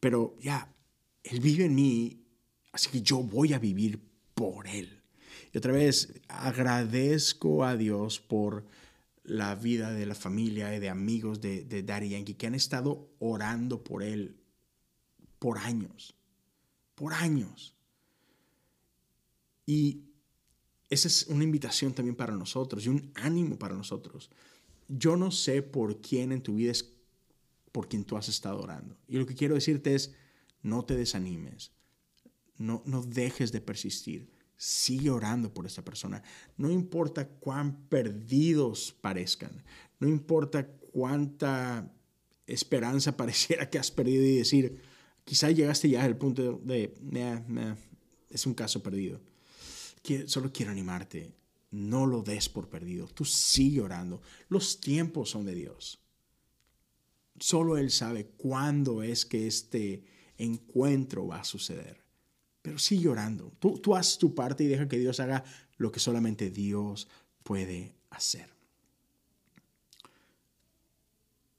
[0.00, 0.74] pero ya,
[1.22, 2.26] Él vive en mí,
[2.72, 4.00] así que yo voy a vivir
[4.34, 5.02] por Él.
[5.52, 8.66] Y otra vez, agradezco a Dios por
[9.24, 13.10] la vida de la familia y de amigos de, de Daddy Yankee que han estado
[13.18, 14.36] orando por él
[15.44, 16.14] por años,
[16.94, 17.74] por años.
[19.66, 20.04] Y
[20.88, 24.30] esa es una invitación también para nosotros y un ánimo para nosotros.
[24.88, 26.94] Yo no sé por quién en tu vida es
[27.72, 28.96] por quien tú has estado orando.
[29.06, 30.14] Y lo que quiero decirte es,
[30.62, 31.72] no te desanimes,
[32.56, 34.30] no, no dejes de persistir.
[34.56, 36.22] Sigue orando por esta persona.
[36.56, 39.64] No importa cuán perdidos parezcan.
[39.98, 41.92] No importa cuánta
[42.46, 44.80] esperanza pareciera que has perdido y decir,
[45.24, 46.94] quizá llegaste ya al punto de,
[48.30, 49.20] es un caso perdido.
[50.26, 51.32] Solo quiero animarte.
[51.70, 53.08] No lo des por perdido.
[53.08, 54.22] Tú sigue orando.
[54.48, 55.98] Los tiempos son de Dios.
[57.40, 60.04] Solo Él sabe cuándo es que este
[60.38, 62.03] encuentro va a suceder.
[62.64, 63.52] Pero sigue orando.
[63.58, 65.44] Tú, tú haz tu parte y deja que Dios haga
[65.76, 67.08] lo que solamente Dios
[67.42, 68.48] puede hacer.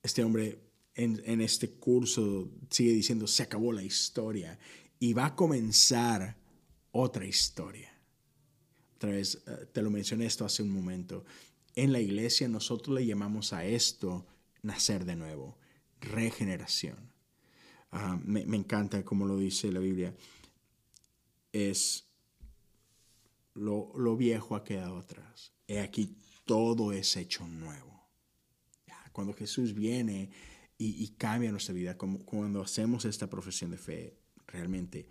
[0.01, 0.57] Este hombre
[0.95, 4.57] en, en, este curso sigue diciendo, se acabó la historia
[4.97, 6.37] y va a comenzar
[6.91, 7.93] otra historia.
[8.95, 11.23] Otra vez, eh, te lo mencioné esto hace un momento.
[11.75, 14.25] En la iglesia nosotros le llamamos a esto
[14.63, 15.59] nacer de nuevo,
[16.01, 16.97] regeneración.
[17.91, 20.15] Ah, me, me, encanta como lo dice la Biblia
[21.55, 22.09] es
[23.53, 25.53] lo, viejo ha quedado atrás.
[25.67, 27.95] He aquí todo es hecho nuevo.
[29.13, 30.29] Cuando Jesús viene
[30.77, 35.07] y, cambia nuestra vida, como, cuando hacemos esta profesión de fe, realmente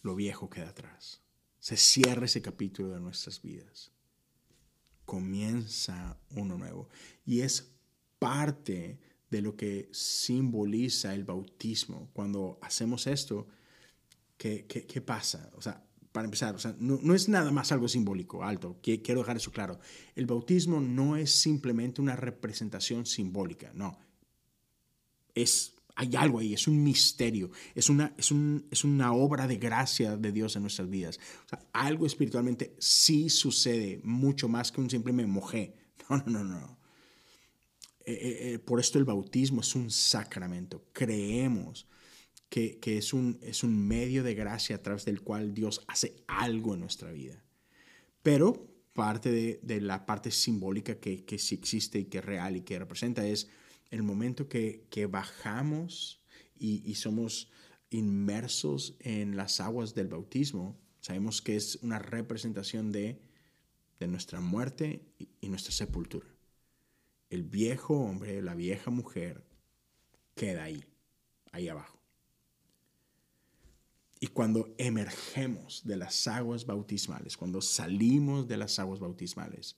[0.00, 1.20] lo viejo queda atrás.
[1.60, 3.92] Se cierra ese capítulo de nuestras vidas.
[5.04, 6.88] Comienza uno nuevo.
[7.26, 7.74] Y es
[8.18, 12.08] parte de lo que simboliza el bautismo.
[12.14, 13.46] Cuando hacemos esto,
[14.44, 15.50] ¿qué, qué, pasa?
[15.54, 19.20] O sea, para empezar, o sea, no, no, es nada más algo simbólico, alto, quiero
[19.20, 19.78] dejar eso claro.
[20.14, 23.98] El bautismo no es simplemente una representación simbólica, no.
[25.34, 29.56] Es, hay algo ahí, es un misterio, es una, es, un, es una obra de
[29.56, 31.18] gracia de Dios en nuestras vidas.
[31.46, 35.74] O sea, algo espiritualmente sí sucede, mucho más que un simple me mojé.
[36.10, 36.78] No, no, no, no.
[38.04, 40.84] Eh, eh, eh, por esto el bautismo es un sacramento.
[40.92, 41.86] Creemos
[42.48, 46.74] que, es, un, es un medio de gracia a través del cual Dios hace algo
[46.74, 47.42] en nuestra vida.
[48.22, 52.56] Pero parte de, de la parte simbólica que, que, sí existe y que es real
[52.56, 53.48] y que representa es
[53.90, 56.22] el momento que, que bajamos
[56.56, 57.50] y, y, somos
[57.90, 60.78] inmersos en las aguas del bautismo.
[61.00, 63.20] Sabemos que es una representación de,
[63.98, 66.28] de nuestra muerte y, y nuestra sepultura.
[67.30, 69.44] El viejo hombre, la vieja mujer
[70.36, 70.84] queda ahí,
[71.50, 72.03] ahí abajo.
[74.24, 79.76] Y cuando emergemos de las aguas bautismales, cuando salimos de las aguas bautismales,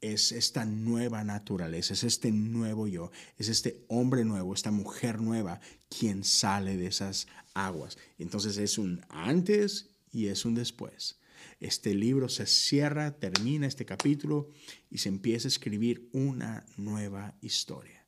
[0.00, 5.60] es esta nueva naturaleza, es este nuevo yo, es este hombre nuevo, esta mujer nueva
[5.90, 7.98] quien sale de esas aguas.
[8.16, 11.20] Entonces es un antes y es un después.
[11.60, 14.48] Este libro se cierra, termina este capítulo
[14.88, 18.01] y se empieza a escribir una nueva historia.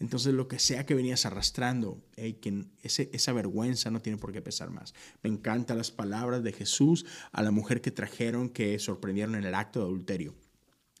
[0.00, 4.70] Entonces lo que sea que venías arrastrando, que esa vergüenza no tiene por qué pesar
[4.70, 4.94] más.
[5.22, 9.54] Me encantan las palabras de Jesús a la mujer que trajeron que sorprendieron en el
[9.54, 10.34] acto de adulterio.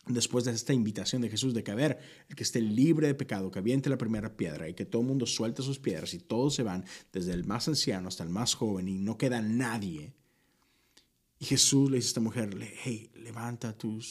[0.06, 3.14] después de esta invitación de Jesús de que, a ver, el que esté libre de
[3.14, 6.54] pecado, que aviente la primera piedra y que todo mundo suelte sus piedras y todos
[6.54, 10.12] se van, desde el más anciano hasta el más joven y no queda nadie.
[11.38, 14.02] Y Jesús le dice a esta mujer, hey, levanta tu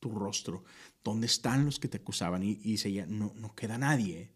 [0.00, 0.64] rostro.
[1.08, 2.42] ¿Dónde están los que te acusaban?
[2.42, 4.30] Y, dice ella, no, no queda nadie.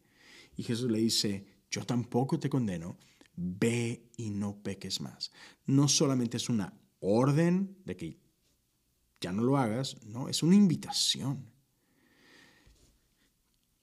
[0.57, 2.99] Y Jesús le dice, yo tampoco te condeno,
[3.37, 5.33] ve y no peques más.
[5.67, 8.19] No solamente es una orden de que
[9.21, 11.53] ya no lo hagas, no, es una invitación.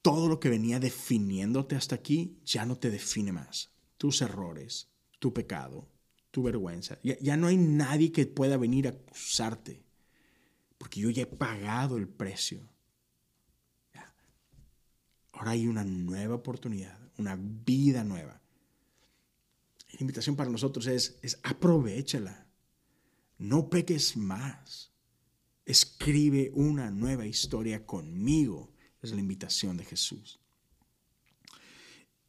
[0.02, 3.70] Todo lo que venía definiéndote hasta aquí ya no te define más.
[3.98, 4.88] Tus errores,
[5.20, 5.88] tu pecado,
[6.32, 6.98] tu vergüenza.
[7.02, 9.84] Ya, no hay nadie que pueda venir a acusarte,
[10.76, 12.68] porque yo ya he pagado el precio.
[15.40, 18.42] Ahora hay una nueva oportunidad, una vida nueva.
[19.90, 22.46] La invitación para nosotros es, es aprovechala.
[23.38, 24.92] No peques más.
[25.64, 28.74] Escribe una nueva historia conmigo.
[29.00, 30.40] Es la invitación de Jesús.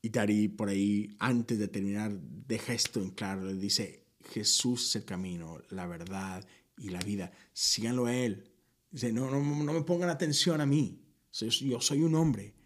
[0.02, 3.54] Y Dari por ahí, antes de terminar, deja esto en claro.
[3.54, 6.47] Dice, Jesús es el camino, la verdad
[6.78, 7.34] y la vida.
[7.52, 8.50] Síganlo a Él.
[8.89, 11.04] Dice, no, no, no me pongan atención a mí.
[11.34, 12.61] Yo soy un hombre.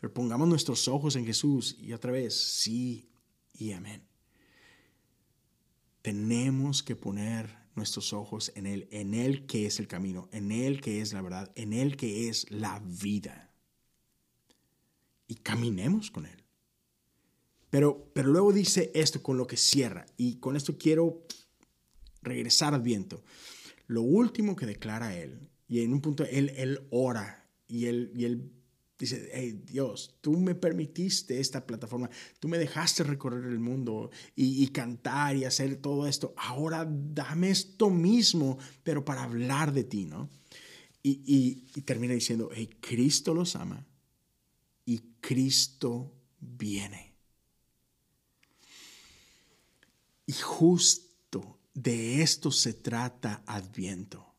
[0.00, 1.76] Pero pongamos nuestros ojos en Jesús.
[1.78, 3.10] Y otra vez, sí
[3.52, 4.02] y amén.
[6.00, 10.80] Tenemos que poner nuestros ojos en Él, en Él que es el camino, en Él
[10.80, 13.52] que es la verdad, en Él que es la vida.
[15.28, 16.44] Y caminemos con Él.
[17.68, 21.26] Pero, pero luego dice esto con lo que cierra, y con esto quiero
[22.22, 23.22] regresar al viento.
[23.86, 28.24] Lo último que declara Él, y en un punto Él, él ora, y Él, y
[28.24, 28.59] él
[29.00, 34.66] Dice, hey Dios, tú me permitiste esta plataforma, tú me dejaste recorrer el mundo y,
[34.68, 36.34] cantar y hacer todo esto.
[36.36, 40.28] Ahora dame esto mismo, pero para hablar de ti, ¿no?
[41.02, 43.86] Y, y termina diciendo, hey, Cristo los ama
[44.84, 47.14] y Cristo viene.
[50.26, 54.29] Y justo de esto se trata Adviento.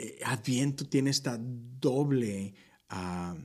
[0.00, 2.54] Eh, Adviento tiene esta doble,
[2.90, 3.38] uh,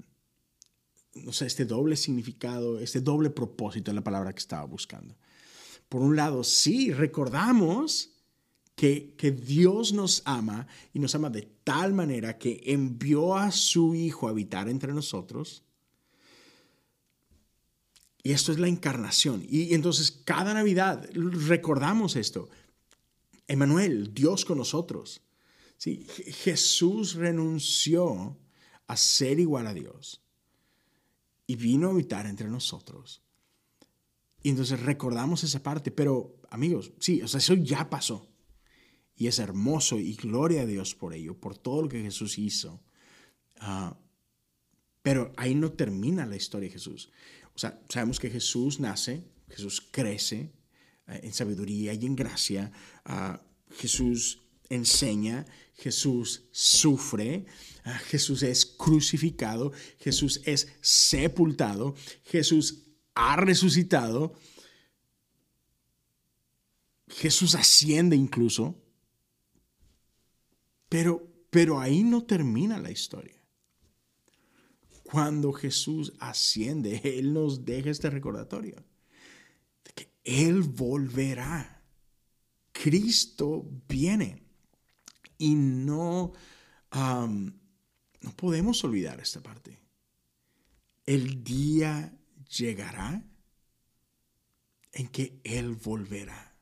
[1.15, 5.17] no sé, este doble significado, este doble propósito en la palabra que estaba buscando.
[5.89, 8.11] Por un lado, sí, recordamos
[8.73, 13.93] que, que, Dios nos ama y nos ama de tal manera que envió a su
[13.93, 15.63] Hijo a habitar entre nosotros.
[18.23, 19.45] Y esto es la encarnación.
[19.47, 22.49] Y entonces cada Navidad recordamos esto.
[23.45, 25.24] Emanuel, Dios con nosotros.
[25.77, 28.37] Sí, Jesús renunció
[28.87, 30.23] a ser igual a Dios
[31.47, 33.21] y vino a habitar entre nosotros.
[34.41, 38.29] Y entonces recordamos esa parte, pero amigos, sí, o sea, eso ya pasó.
[39.15, 42.83] Y es hermoso y gloria a Dios por ello, por todo lo que Jesús hizo.
[43.59, 43.97] Ah,
[45.01, 47.11] pero ahí no termina la historia de Jesús.
[47.53, 50.51] O sea, sabemos que Jesús nace, Jesús crece
[51.07, 52.71] eh, en sabiduría y en gracia.
[53.07, 53.37] Uh,
[53.75, 57.45] Jesús enseña, Jesús sufre,
[57.83, 64.33] ah, Jesús es crucificado, Jesús es sepultado, Jesús ha resucitado,
[67.07, 68.81] Jesús asciende incluso,
[70.89, 73.41] pero, pero ahí no termina la historia.
[75.03, 78.83] Cuando Jesús asciende, Él nos deja este recordatorio
[79.83, 81.83] de que Él volverá.
[82.71, 84.44] Cristo viene.
[85.37, 86.33] Y no,
[86.91, 89.79] no podemos olvidar esta parte.
[91.05, 92.17] El día
[92.57, 93.23] llegará
[94.93, 96.55] en que Él volverá.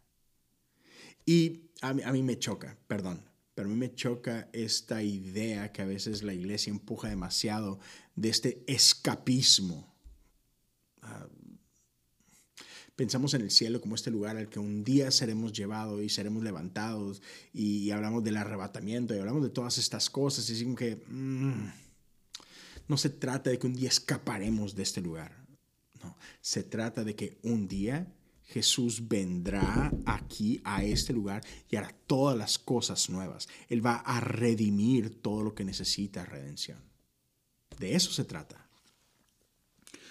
[1.25, 3.23] Y a mí, me choca, perdón,
[3.55, 7.79] pero a mí me choca esta idea que a veces la iglesia empuja demasiado
[8.15, 9.93] de este escapismo.
[11.01, 11.27] Ah,
[12.95, 16.43] pensamos en el cielo como este lugar al que un día seremos llevados y seremos
[16.43, 17.21] levantados
[17.53, 21.71] y, hablamos del arrebatamiento y hablamos de todas estas cosas y decimos que mm,
[22.87, 25.45] no se trata de que un día escaparemos de este lugar,
[26.03, 28.13] no, se trata de que un día
[28.45, 33.47] Jesús vendrá aquí a este lugar y hará todas las cosas nuevas.
[33.69, 36.77] Él va a redimir todo lo que necesita redención.
[37.79, 38.67] De eso se trata.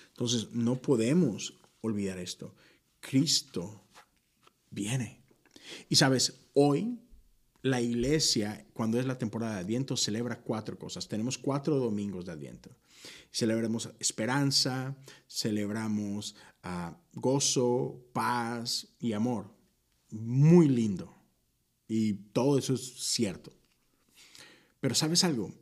[0.09, 2.55] Entonces, no podemos olvidar esto.
[3.03, 3.85] Cristo
[4.71, 5.21] viene.
[5.91, 6.99] Y sabes, hoy
[7.61, 11.09] la iglesia, cuando es la temporada de Adviento, celebra cuatro cosas.
[11.09, 12.71] Tenemos cuatro domingos de Adviento.
[13.31, 14.97] Celebramos esperanza,
[15.29, 19.53] celebramos ah, gozo, paz y amor.
[20.11, 21.15] Muy lindo.
[21.89, 23.53] Y todo eso es cierto.
[24.81, 25.53] Pero sabes algo,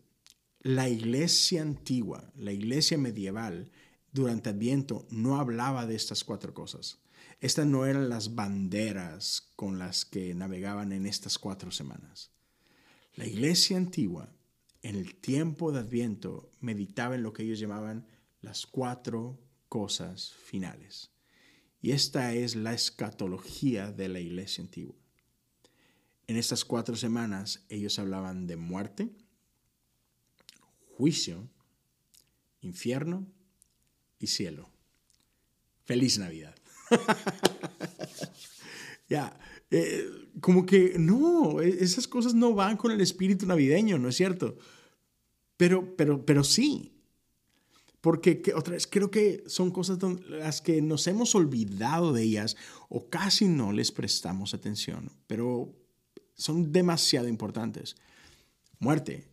[0.61, 3.71] la iglesia antigua, la iglesia medieval,
[4.13, 7.00] durante Adviento no hablaba de estas cuatro cosas.
[7.41, 12.31] Estas no eran las banderas con las que navegaban en estas cuatro semanas.
[13.15, 14.31] La iglesia antigua,
[14.83, 18.07] en el tiempo de Adviento, meditaba en lo que ellos llamaban
[18.43, 21.13] las cuatro cosas finales.
[21.81, 24.97] Y esta es la escatología de la iglesia antigua.
[26.27, 29.11] En estas cuatro semanas ellos hablaban de muerte,
[30.97, 31.49] juicio,
[32.61, 33.27] infierno
[34.19, 34.69] y cielo.
[35.85, 36.60] Feliz Navidad.
[39.09, 39.39] ya,
[39.71, 40.09] eh,
[40.41, 44.59] como que no, e, esas cosas no van con el espíritu navideño, ¿no es cierto?
[45.57, 46.93] Pero, pero, pero sí.
[48.01, 52.57] Porque otra vez creo que son cosas las que nos hemos olvidado de ellas
[52.89, 55.75] o casi no les prestamos atención, pero
[56.35, 57.97] son demasiado importantes.
[58.79, 59.29] Muerte.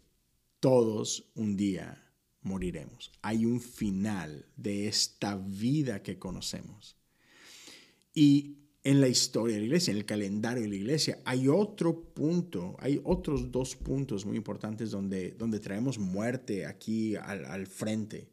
[0.59, 2.03] Todos un día
[2.41, 3.11] moriremos.
[3.21, 6.96] Hay un final de esta vida que conocemos.
[8.17, 12.01] Y en la historia de la iglesia, en el calendario de la iglesia, hay otro
[12.15, 18.31] punto, hay otros dos puntos muy importantes donde, donde traemos muerte aquí al, al frente.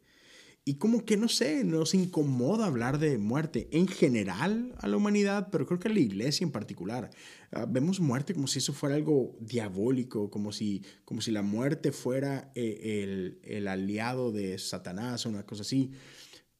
[0.63, 5.49] Y como que, no sé, nos incomoda hablar de muerte en general a la humanidad,
[5.51, 7.11] pero creo que a la iglesia en particular.
[7.51, 11.91] Ah, vemos muerte como si eso fuera algo diabólico, como si, como si la muerte
[11.91, 15.91] fuera eh, el, el aliado de Satanás o una cosa así.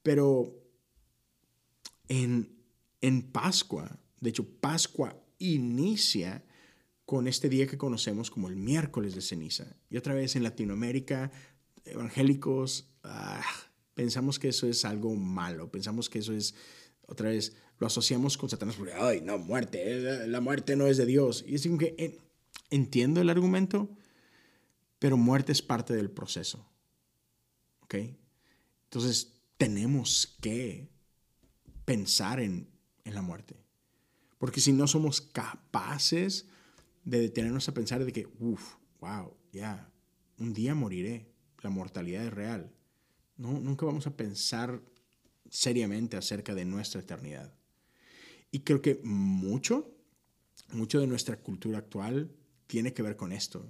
[0.03, 0.61] Pero
[2.07, 2.54] en,
[3.05, 6.43] en Pascua, de hecho, Pascua inicia
[7.05, 9.75] con este día que conocemos como el miércoles de ceniza.
[9.91, 11.31] Y otra vez en Latinoamérica,
[11.83, 13.43] evangélicos, ah,
[13.93, 16.55] pensamos que eso es algo malo, pensamos que eso es,
[17.05, 20.97] otra vez, lo asociamos con Satanás porque, ay, no, muerte, eh, la muerte no es
[20.97, 21.45] de Dios.
[21.47, 22.17] Y es que eh,
[22.71, 23.95] entiendo el argumento,
[24.97, 26.67] pero muerte es parte del proceso.
[27.81, 27.97] ¿Ok?
[28.85, 30.89] Entonces, tenemos que
[31.85, 32.73] pensar en,
[33.05, 33.55] en la muerte.
[34.37, 36.47] Porque si no somos capaces
[37.05, 39.89] de detenernos a pensar de que, uff, wow, ya,
[40.37, 41.31] un día moriré,
[41.61, 42.75] la mortalidad es real
[43.37, 44.81] no, nunca vamos a pensar
[45.49, 47.53] seriamente acerca de nuestra eternidad.
[48.51, 49.93] Y creo que mucho,
[50.71, 52.31] mucho de nuestra cultura actual
[52.67, 53.67] tiene que ver con esto.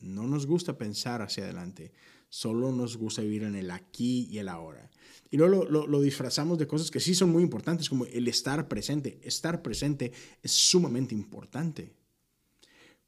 [0.00, 1.92] No nos gusta pensar hacia adelante,
[2.28, 4.90] solo nos gusta vivir en el aquí y el ahora.
[5.30, 9.18] Y luego lo, disfrazamos de cosas que sí son muy importantes, como el estar presente.
[9.22, 11.92] Estar presente es sumamente importante.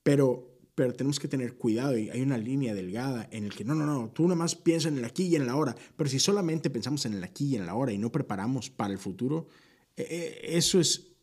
[0.03, 3.74] Pero pero tenemos que tener cuidado y hay una línea delgada en el que no,
[3.74, 6.18] no, no, tú nada más piensas en el aquí y en la ahora, pero si
[6.20, 9.49] solamente pensamos en el aquí y en la ahora y no preparamos para el futuro,
[9.97, 11.16] e, e, eso es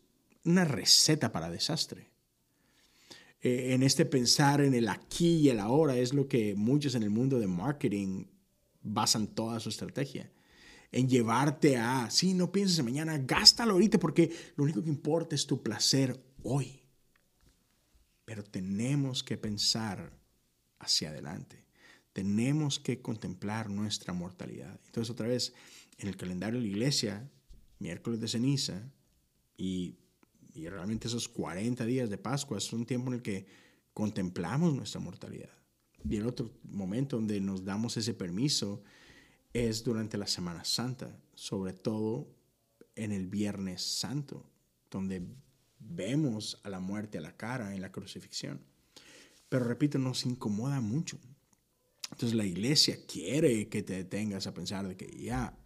[0.43, 2.12] una receta para desastre.
[3.43, 7.03] E, en este pensar en el aquí y el ahora es lo que muchos en
[7.03, 8.25] el mundo de marketing
[8.81, 10.31] basan toda su estrategia.
[10.91, 15.35] En llevarte a, sí, no pienses en mañana, gástalo ahorita porque lo único que importa
[15.35, 16.83] es tu placer hoy
[18.25, 20.11] pero tenemos que pensar
[20.79, 21.65] hacia adelante.
[22.13, 24.79] Tenemos que contemplar nuestra mortalidad.
[24.85, 25.53] Entonces, otra vez,
[25.97, 27.29] en el calendario de la iglesia,
[27.79, 28.91] miércoles de ceniza
[29.57, 29.97] y,
[30.53, 33.45] y realmente esos 40 días de Pascua es un tiempo en el que
[33.93, 35.49] contemplamos nuestra mortalidad.
[36.07, 38.83] Y el otro momento donde nos damos ese permiso
[39.53, 42.27] es durante la Semana Santa, sobre todo
[42.95, 44.45] en el Viernes Santo,
[44.91, 45.25] donde
[45.79, 48.61] vemos a la muerte a la cara en la crucifixión.
[49.49, 51.17] Pero repito, nos incomoda mucho.
[52.11, 55.57] Entonces la iglesia quiere que te detengas a pensar de que ya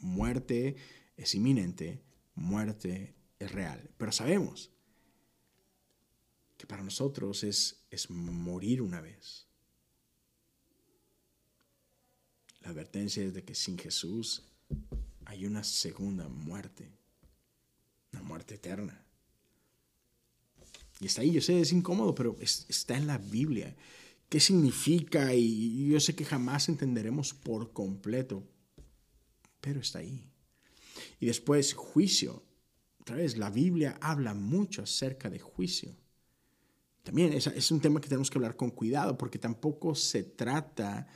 [0.00, 0.76] muerte
[1.16, 2.00] es inminente,
[2.34, 3.90] muerte es real.
[3.96, 4.70] Pero sabemos
[6.56, 9.46] que para nosotros es, es morir una vez.
[12.60, 14.42] La advertencia es de que sin Jesús
[15.24, 16.90] hay una segunda muerte,
[18.12, 19.04] una muerte eterna.
[21.00, 23.76] Y está ahí, yo sé, es incómodo, pero está en la Biblia.
[24.28, 25.32] ¿Qué significa?
[25.32, 28.46] Y yo sé que jamás entenderemos por completo,
[29.60, 30.28] pero está ahí.
[31.20, 32.42] Y después, juicio.
[33.08, 35.96] Otra vez, la Biblia habla mucho acerca de juicio.
[37.02, 41.06] También es, es un tema que tenemos que hablar con cuidado, porque tampoco se trata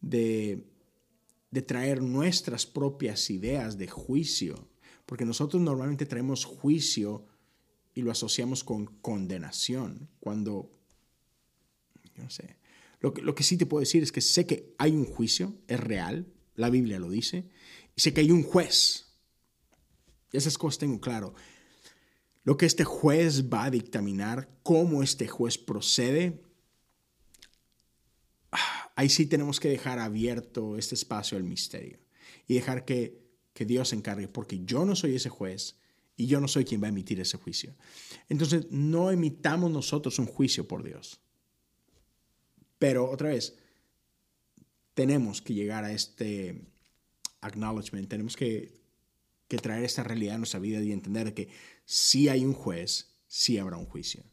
[0.00, 0.66] de,
[1.52, 4.68] de traer nuestras propias ideas de juicio,
[5.06, 7.24] porque nosotros normalmente traemos juicio
[7.94, 10.72] y lo asociamos con condenación, cuando,
[12.16, 12.56] no sé,
[12.98, 15.78] lo lo que sí te puedo decir es que sé que hay un juicio, es
[15.78, 16.26] real,
[16.56, 17.48] la Biblia lo dice,
[17.94, 19.05] y sé que hay un juez.
[20.32, 21.34] Esas cosas tengo claro.
[22.44, 26.42] Lo que este juez va a dictaminar, cómo este juez procede,
[28.94, 31.98] ahí sí tenemos que dejar abierto este espacio al misterio
[32.46, 33.20] y dejar que,
[33.52, 35.76] que Dios se encargue, porque yo no soy ese juez
[36.16, 37.74] y yo no soy quien va a emitir ese juicio.
[38.28, 41.20] Entonces, no emitamos nosotros un juicio por Dios.
[42.78, 43.56] Pero otra vez,
[44.94, 46.62] tenemos que llegar a este
[47.42, 48.75] acknowledgement, tenemos que,
[49.48, 51.48] que traer esta realidad a nuestra vida y entender que
[51.84, 54.24] si hay un juez, sí habrá un juicio.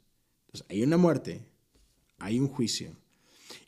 [0.48, 1.46] Entonces, hay una muerte,
[2.18, 2.96] hay un juicio.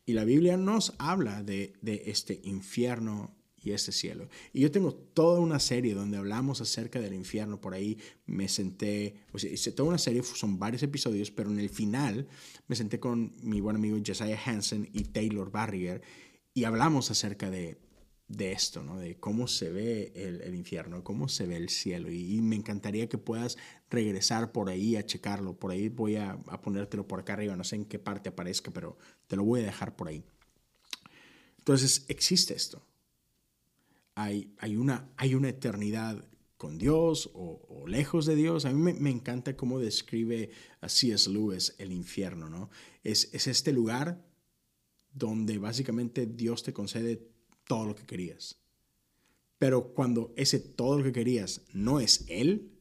[0.06, 3.36] Y la Biblia nos habla de, de este infierno
[3.66, 4.30] y este cielo.
[4.54, 7.60] Y yo tengo toda una serie donde hablamos acerca del infierno.
[7.60, 11.60] Por ahí me senté, o sea, hice toda una serie, son varios episodios, pero en
[11.60, 12.28] el final
[12.68, 16.04] me senté con mi buen amigo Josiah Hansen y Taylor Barriger
[16.54, 17.78] y hablamos acerca de,
[18.28, 18.98] de esto, ¿no?
[18.98, 22.12] de cómo se ve el, infierno, cómo se ve el cielo.
[22.12, 23.58] Y, me encantaría que puedas
[23.90, 25.58] regresar por ahí a checarlo.
[25.58, 28.98] Por ahí voy a, ponértelo por acá arriba, no sé en qué parte aparezca, pero
[29.28, 30.24] te lo voy a dejar por ahí.
[31.58, 32.86] Entonces, existe esto
[34.16, 36.26] hay, hay, una, hay una eternidad
[36.58, 38.66] con Dios o, lejos de Dios.
[38.66, 40.50] A mí me, encanta cómo describe
[40.82, 41.30] a C.S.
[41.30, 42.70] Lewis el infierno, ¿no?
[43.04, 44.26] Es, es este lugar
[45.14, 47.30] donde básicamente Dios te concede
[47.68, 48.58] todo lo que querías.
[49.58, 52.72] Pero cuando ese todo lo que querías no es Él,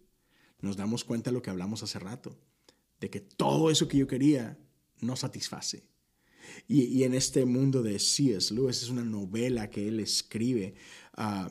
[0.61, 2.37] nos damos cuenta de lo que hablamos hace rato,
[3.01, 4.59] de que todo eso que yo quería
[5.01, 5.85] no satisface.
[6.69, 8.53] Y, en este mundo de C.S.
[8.53, 10.75] Lewis es una novela que él escribe.
[11.15, 11.51] Ah,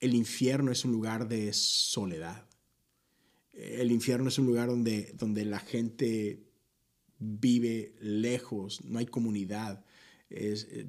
[0.00, 2.46] el infierno es un lugar de soledad.
[3.52, 6.44] El infierno es un lugar donde, donde la gente
[7.18, 9.84] vive lejos, no hay comunidad,
[10.30, 10.86] eh,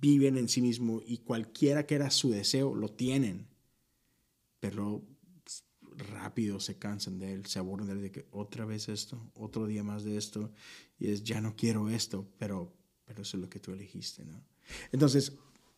[0.00, 3.48] viven en sí mismo y cualquiera que era su deseo lo tienen,
[4.60, 5.04] pero
[5.96, 9.66] rápido se cansan de él, se aburren de él, de que otra vez esto, otro
[9.66, 10.52] día más de esto,
[10.98, 12.72] y es, ya no quiero esto, pero,
[13.04, 14.42] pero eso es lo que tú elegiste, ¿no?
[14.92, 15.32] Entonces,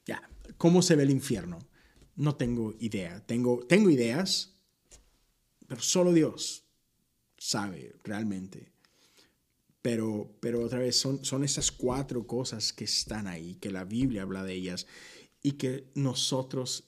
[0.07, 1.59] ya, ¿cómo se ve el infierno?
[2.17, 4.55] No tengo idea, tengo, tengo ideas,
[5.67, 6.65] pero solo Dios
[7.37, 8.73] sabe realmente.
[9.83, 14.23] Pero, pero otra vez, son, son esas cuatro cosas que están ahí, que la Biblia
[14.23, 14.87] habla de ellas
[15.43, 16.85] y que nosotros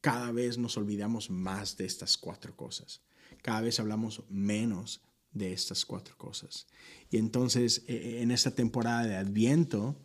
[0.00, 3.00] cada vez nos olvidamos más de estas cuatro cosas.
[3.42, 5.00] Cada vez hablamos menos
[5.32, 6.66] de estas cuatro cosas.
[7.10, 9.98] Y entonces, e, e, en esta temporada de Adviento,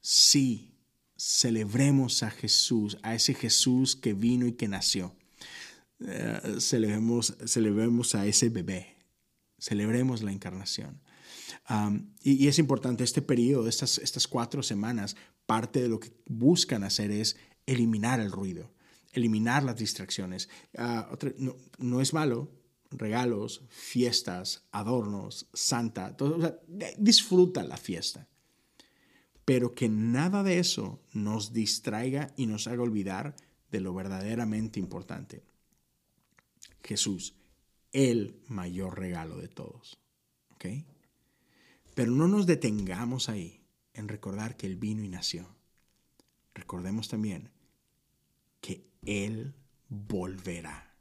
[0.00, 0.74] sí,
[1.16, 5.14] celebremos a Jesús, a ese Jesús que vino y que nació.
[6.00, 8.96] Eh, celebremos, celebremos a ese bebé,
[9.58, 11.00] celebremos la encarnación.
[12.22, 17.10] Y, es importante, este periodo, estas, estas cuatro semanas, parte de lo que buscan hacer
[17.10, 17.36] es
[17.66, 18.70] eliminar el ruido
[19.12, 20.48] eliminar las distracciones.
[20.76, 21.08] Ah,
[21.78, 22.50] no, es malo,
[22.90, 26.16] regalos, fiestas, adornos, santa,
[26.98, 28.28] disfruta la fiesta.
[29.44, 33.36] Pero que nada de eso nos distraiga y nos haga olvidar
[33.70, 35.42] de lo verdaderamente importante.
[36.82, 37.34] Jesús,
[37.92, 39.98] el mayor regalo de todos.
[40.54, 40.66] ¿Ok?
[41.94, 43.62] Pero no nos detengamos ahí
[43.94, 45.54] en recordar que Él vino y nació.
[46.54, 47.50] Recordemos también
[48.60, 49.54] que Él
[49.88, 50.94] volverá,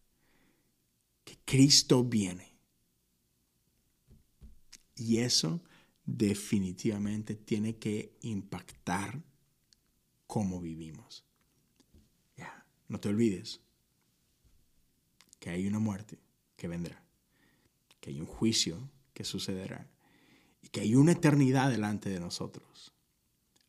[1.23, 2.51] que Cristo viene.
[4.95, 5.63] Y eso
[6.05, 9.21] definitivamente tiene que impactar
[10.27, 11.23] cómo vivimos.
[12.35, 13.61] Ya, no te olvides
[15.39, 16.19] que hay una muerte
[16.55, 17.03] que vendrá,
[17.99, 19.89] que hay un juicio que sucederá
[20.61, 22.93] y que hay una eternidad delante de nosotros.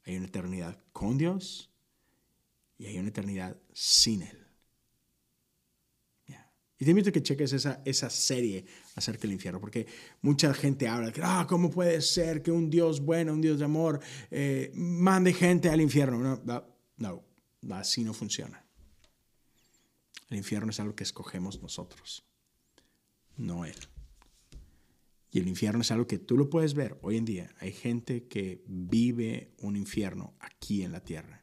[0.04, 1.70] Hay una eternidad con Dios
[2.78, 4.42] y hay una eternidad sin Él.
[6.82, 8.64] Y te invito a que cheques esa, esa serie
[8.96, 9.86] acerca del infierno, porque
[10.20, 13.64] mucha gente habla de ah, ¿cómo puede ser que un Dios bueno, un Dios de
[13.66, 14.00] amor,
[14.32, 16.18] eh, mande gente al infierno?
[16.18, 16.42] No,
[16.96, 17.22] no,
[17.60, 18.66] no, así no funciona.
[20.28, 22.24] El infierno es algo que escogemos nosotros,
[23.36, 23.76] no Él.
[25.32, 27.54] Y el infierno es algo que tú lo puedes ver hoy en día.
[27.58, 31.42] Hay gente que vive un infierno aquí en la tierra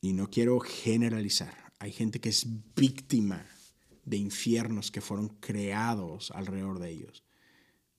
[0.00, 3.44] y no quiero generalizar, hay gente que es víctima
[4.04, 7.24] de infiernos que fueron creados alrededor de ellos,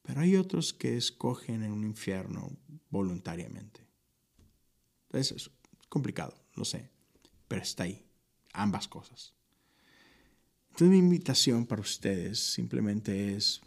[0.02, 2.58] pero hay otros que escogen en un infierno
[2.90, 3.86] voluntariamente.
[5.04, 5.52] Entonces es
[5.90, 6.90] complicado, lo sé,
[7.48, 8.06] pero está ahí,
[8.54, 9.34] ambas cosas.
[10.80, 13.60] Entonces mi invitación para ustedes simplemente es,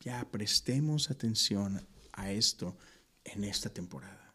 [0.00, 2.76] ya prestemos atención a esto
[3.22, 4.34] en esta temporada.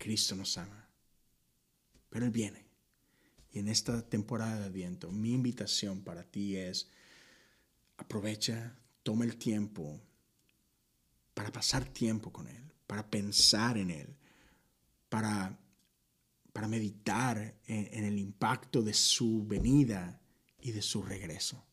[0.00, 0.88] Cristo nos ama
[2.10, 2.66] pero Él viene.
[3.52, 6.88] Y en esta temporada de Adviento, mi invitación para ti es,
[7.98, 10.00] aprovecha, toma el tiempo
[11.34, 14.16] para pasar tiempo con Él, para pensar en Él,
[15.08, 15.56] para,
[16.52, 20.20] para meditar en, el impacto de su venida
[20.60, 21.64] y de su regreso.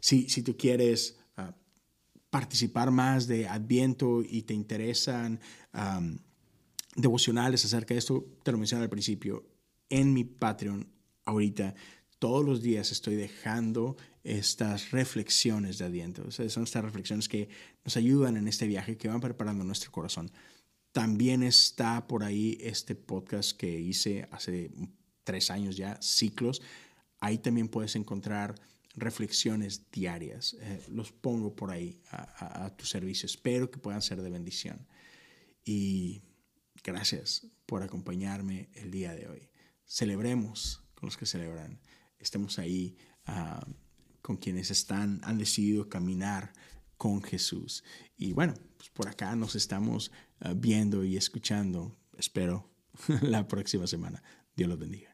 [0.00, 1.54] Si, si tú quieres ah,
[2.30, 5.40] participar más de Adviento y te interesan
[6.94, 9.46] devocionales acerca de esto, te lo mencioné al principio,
[9.88, 10.88] en mi Patreon
[11.24, 11.74] ahorita
[12.18, 16.30] todos los días estoy dejando estas reflexiones de Adviento.
[16.30, 17.48] son estas reflexiones que
[17.84, 20.30] nos ayudan en este viaje, que van preparando nuestro corazón.
[20.92, 24.70] También está por ahí este podcast que hice hace
[25.24, 26.62] tres años ya, Ciclos.
[27.22, 28.56] Ahí también puedes encontrar
[28.96, 30.56] reflexiones diarias.
[30.60, 33.26] Eh, los pongo por ahí a, tu servicio.
[33.26, 34.88] Espero que puedan ser de bendición.
[35.64, 36.20] Y
[36.82, 39.48] gracias por acompañarme el día de hoy.
[39.86, 41.80] Celebremos con los que celebran
[42.18, 42.96] estemos ahí
[43.26, 43.64] ah,
[44.20, 46.52] con quienes están, han decidido caminar
[46.96, 47.84] con Jesús.
[48.16, 50.10] Y bueno, pues por acá nos estamos
[50.40, 51.96] ah, viendo y escuchando.
[52.18, 52.68] Espero
[53.22, 54.24] la próxima semana.
[54.56, 55.11] Dios los bendiga.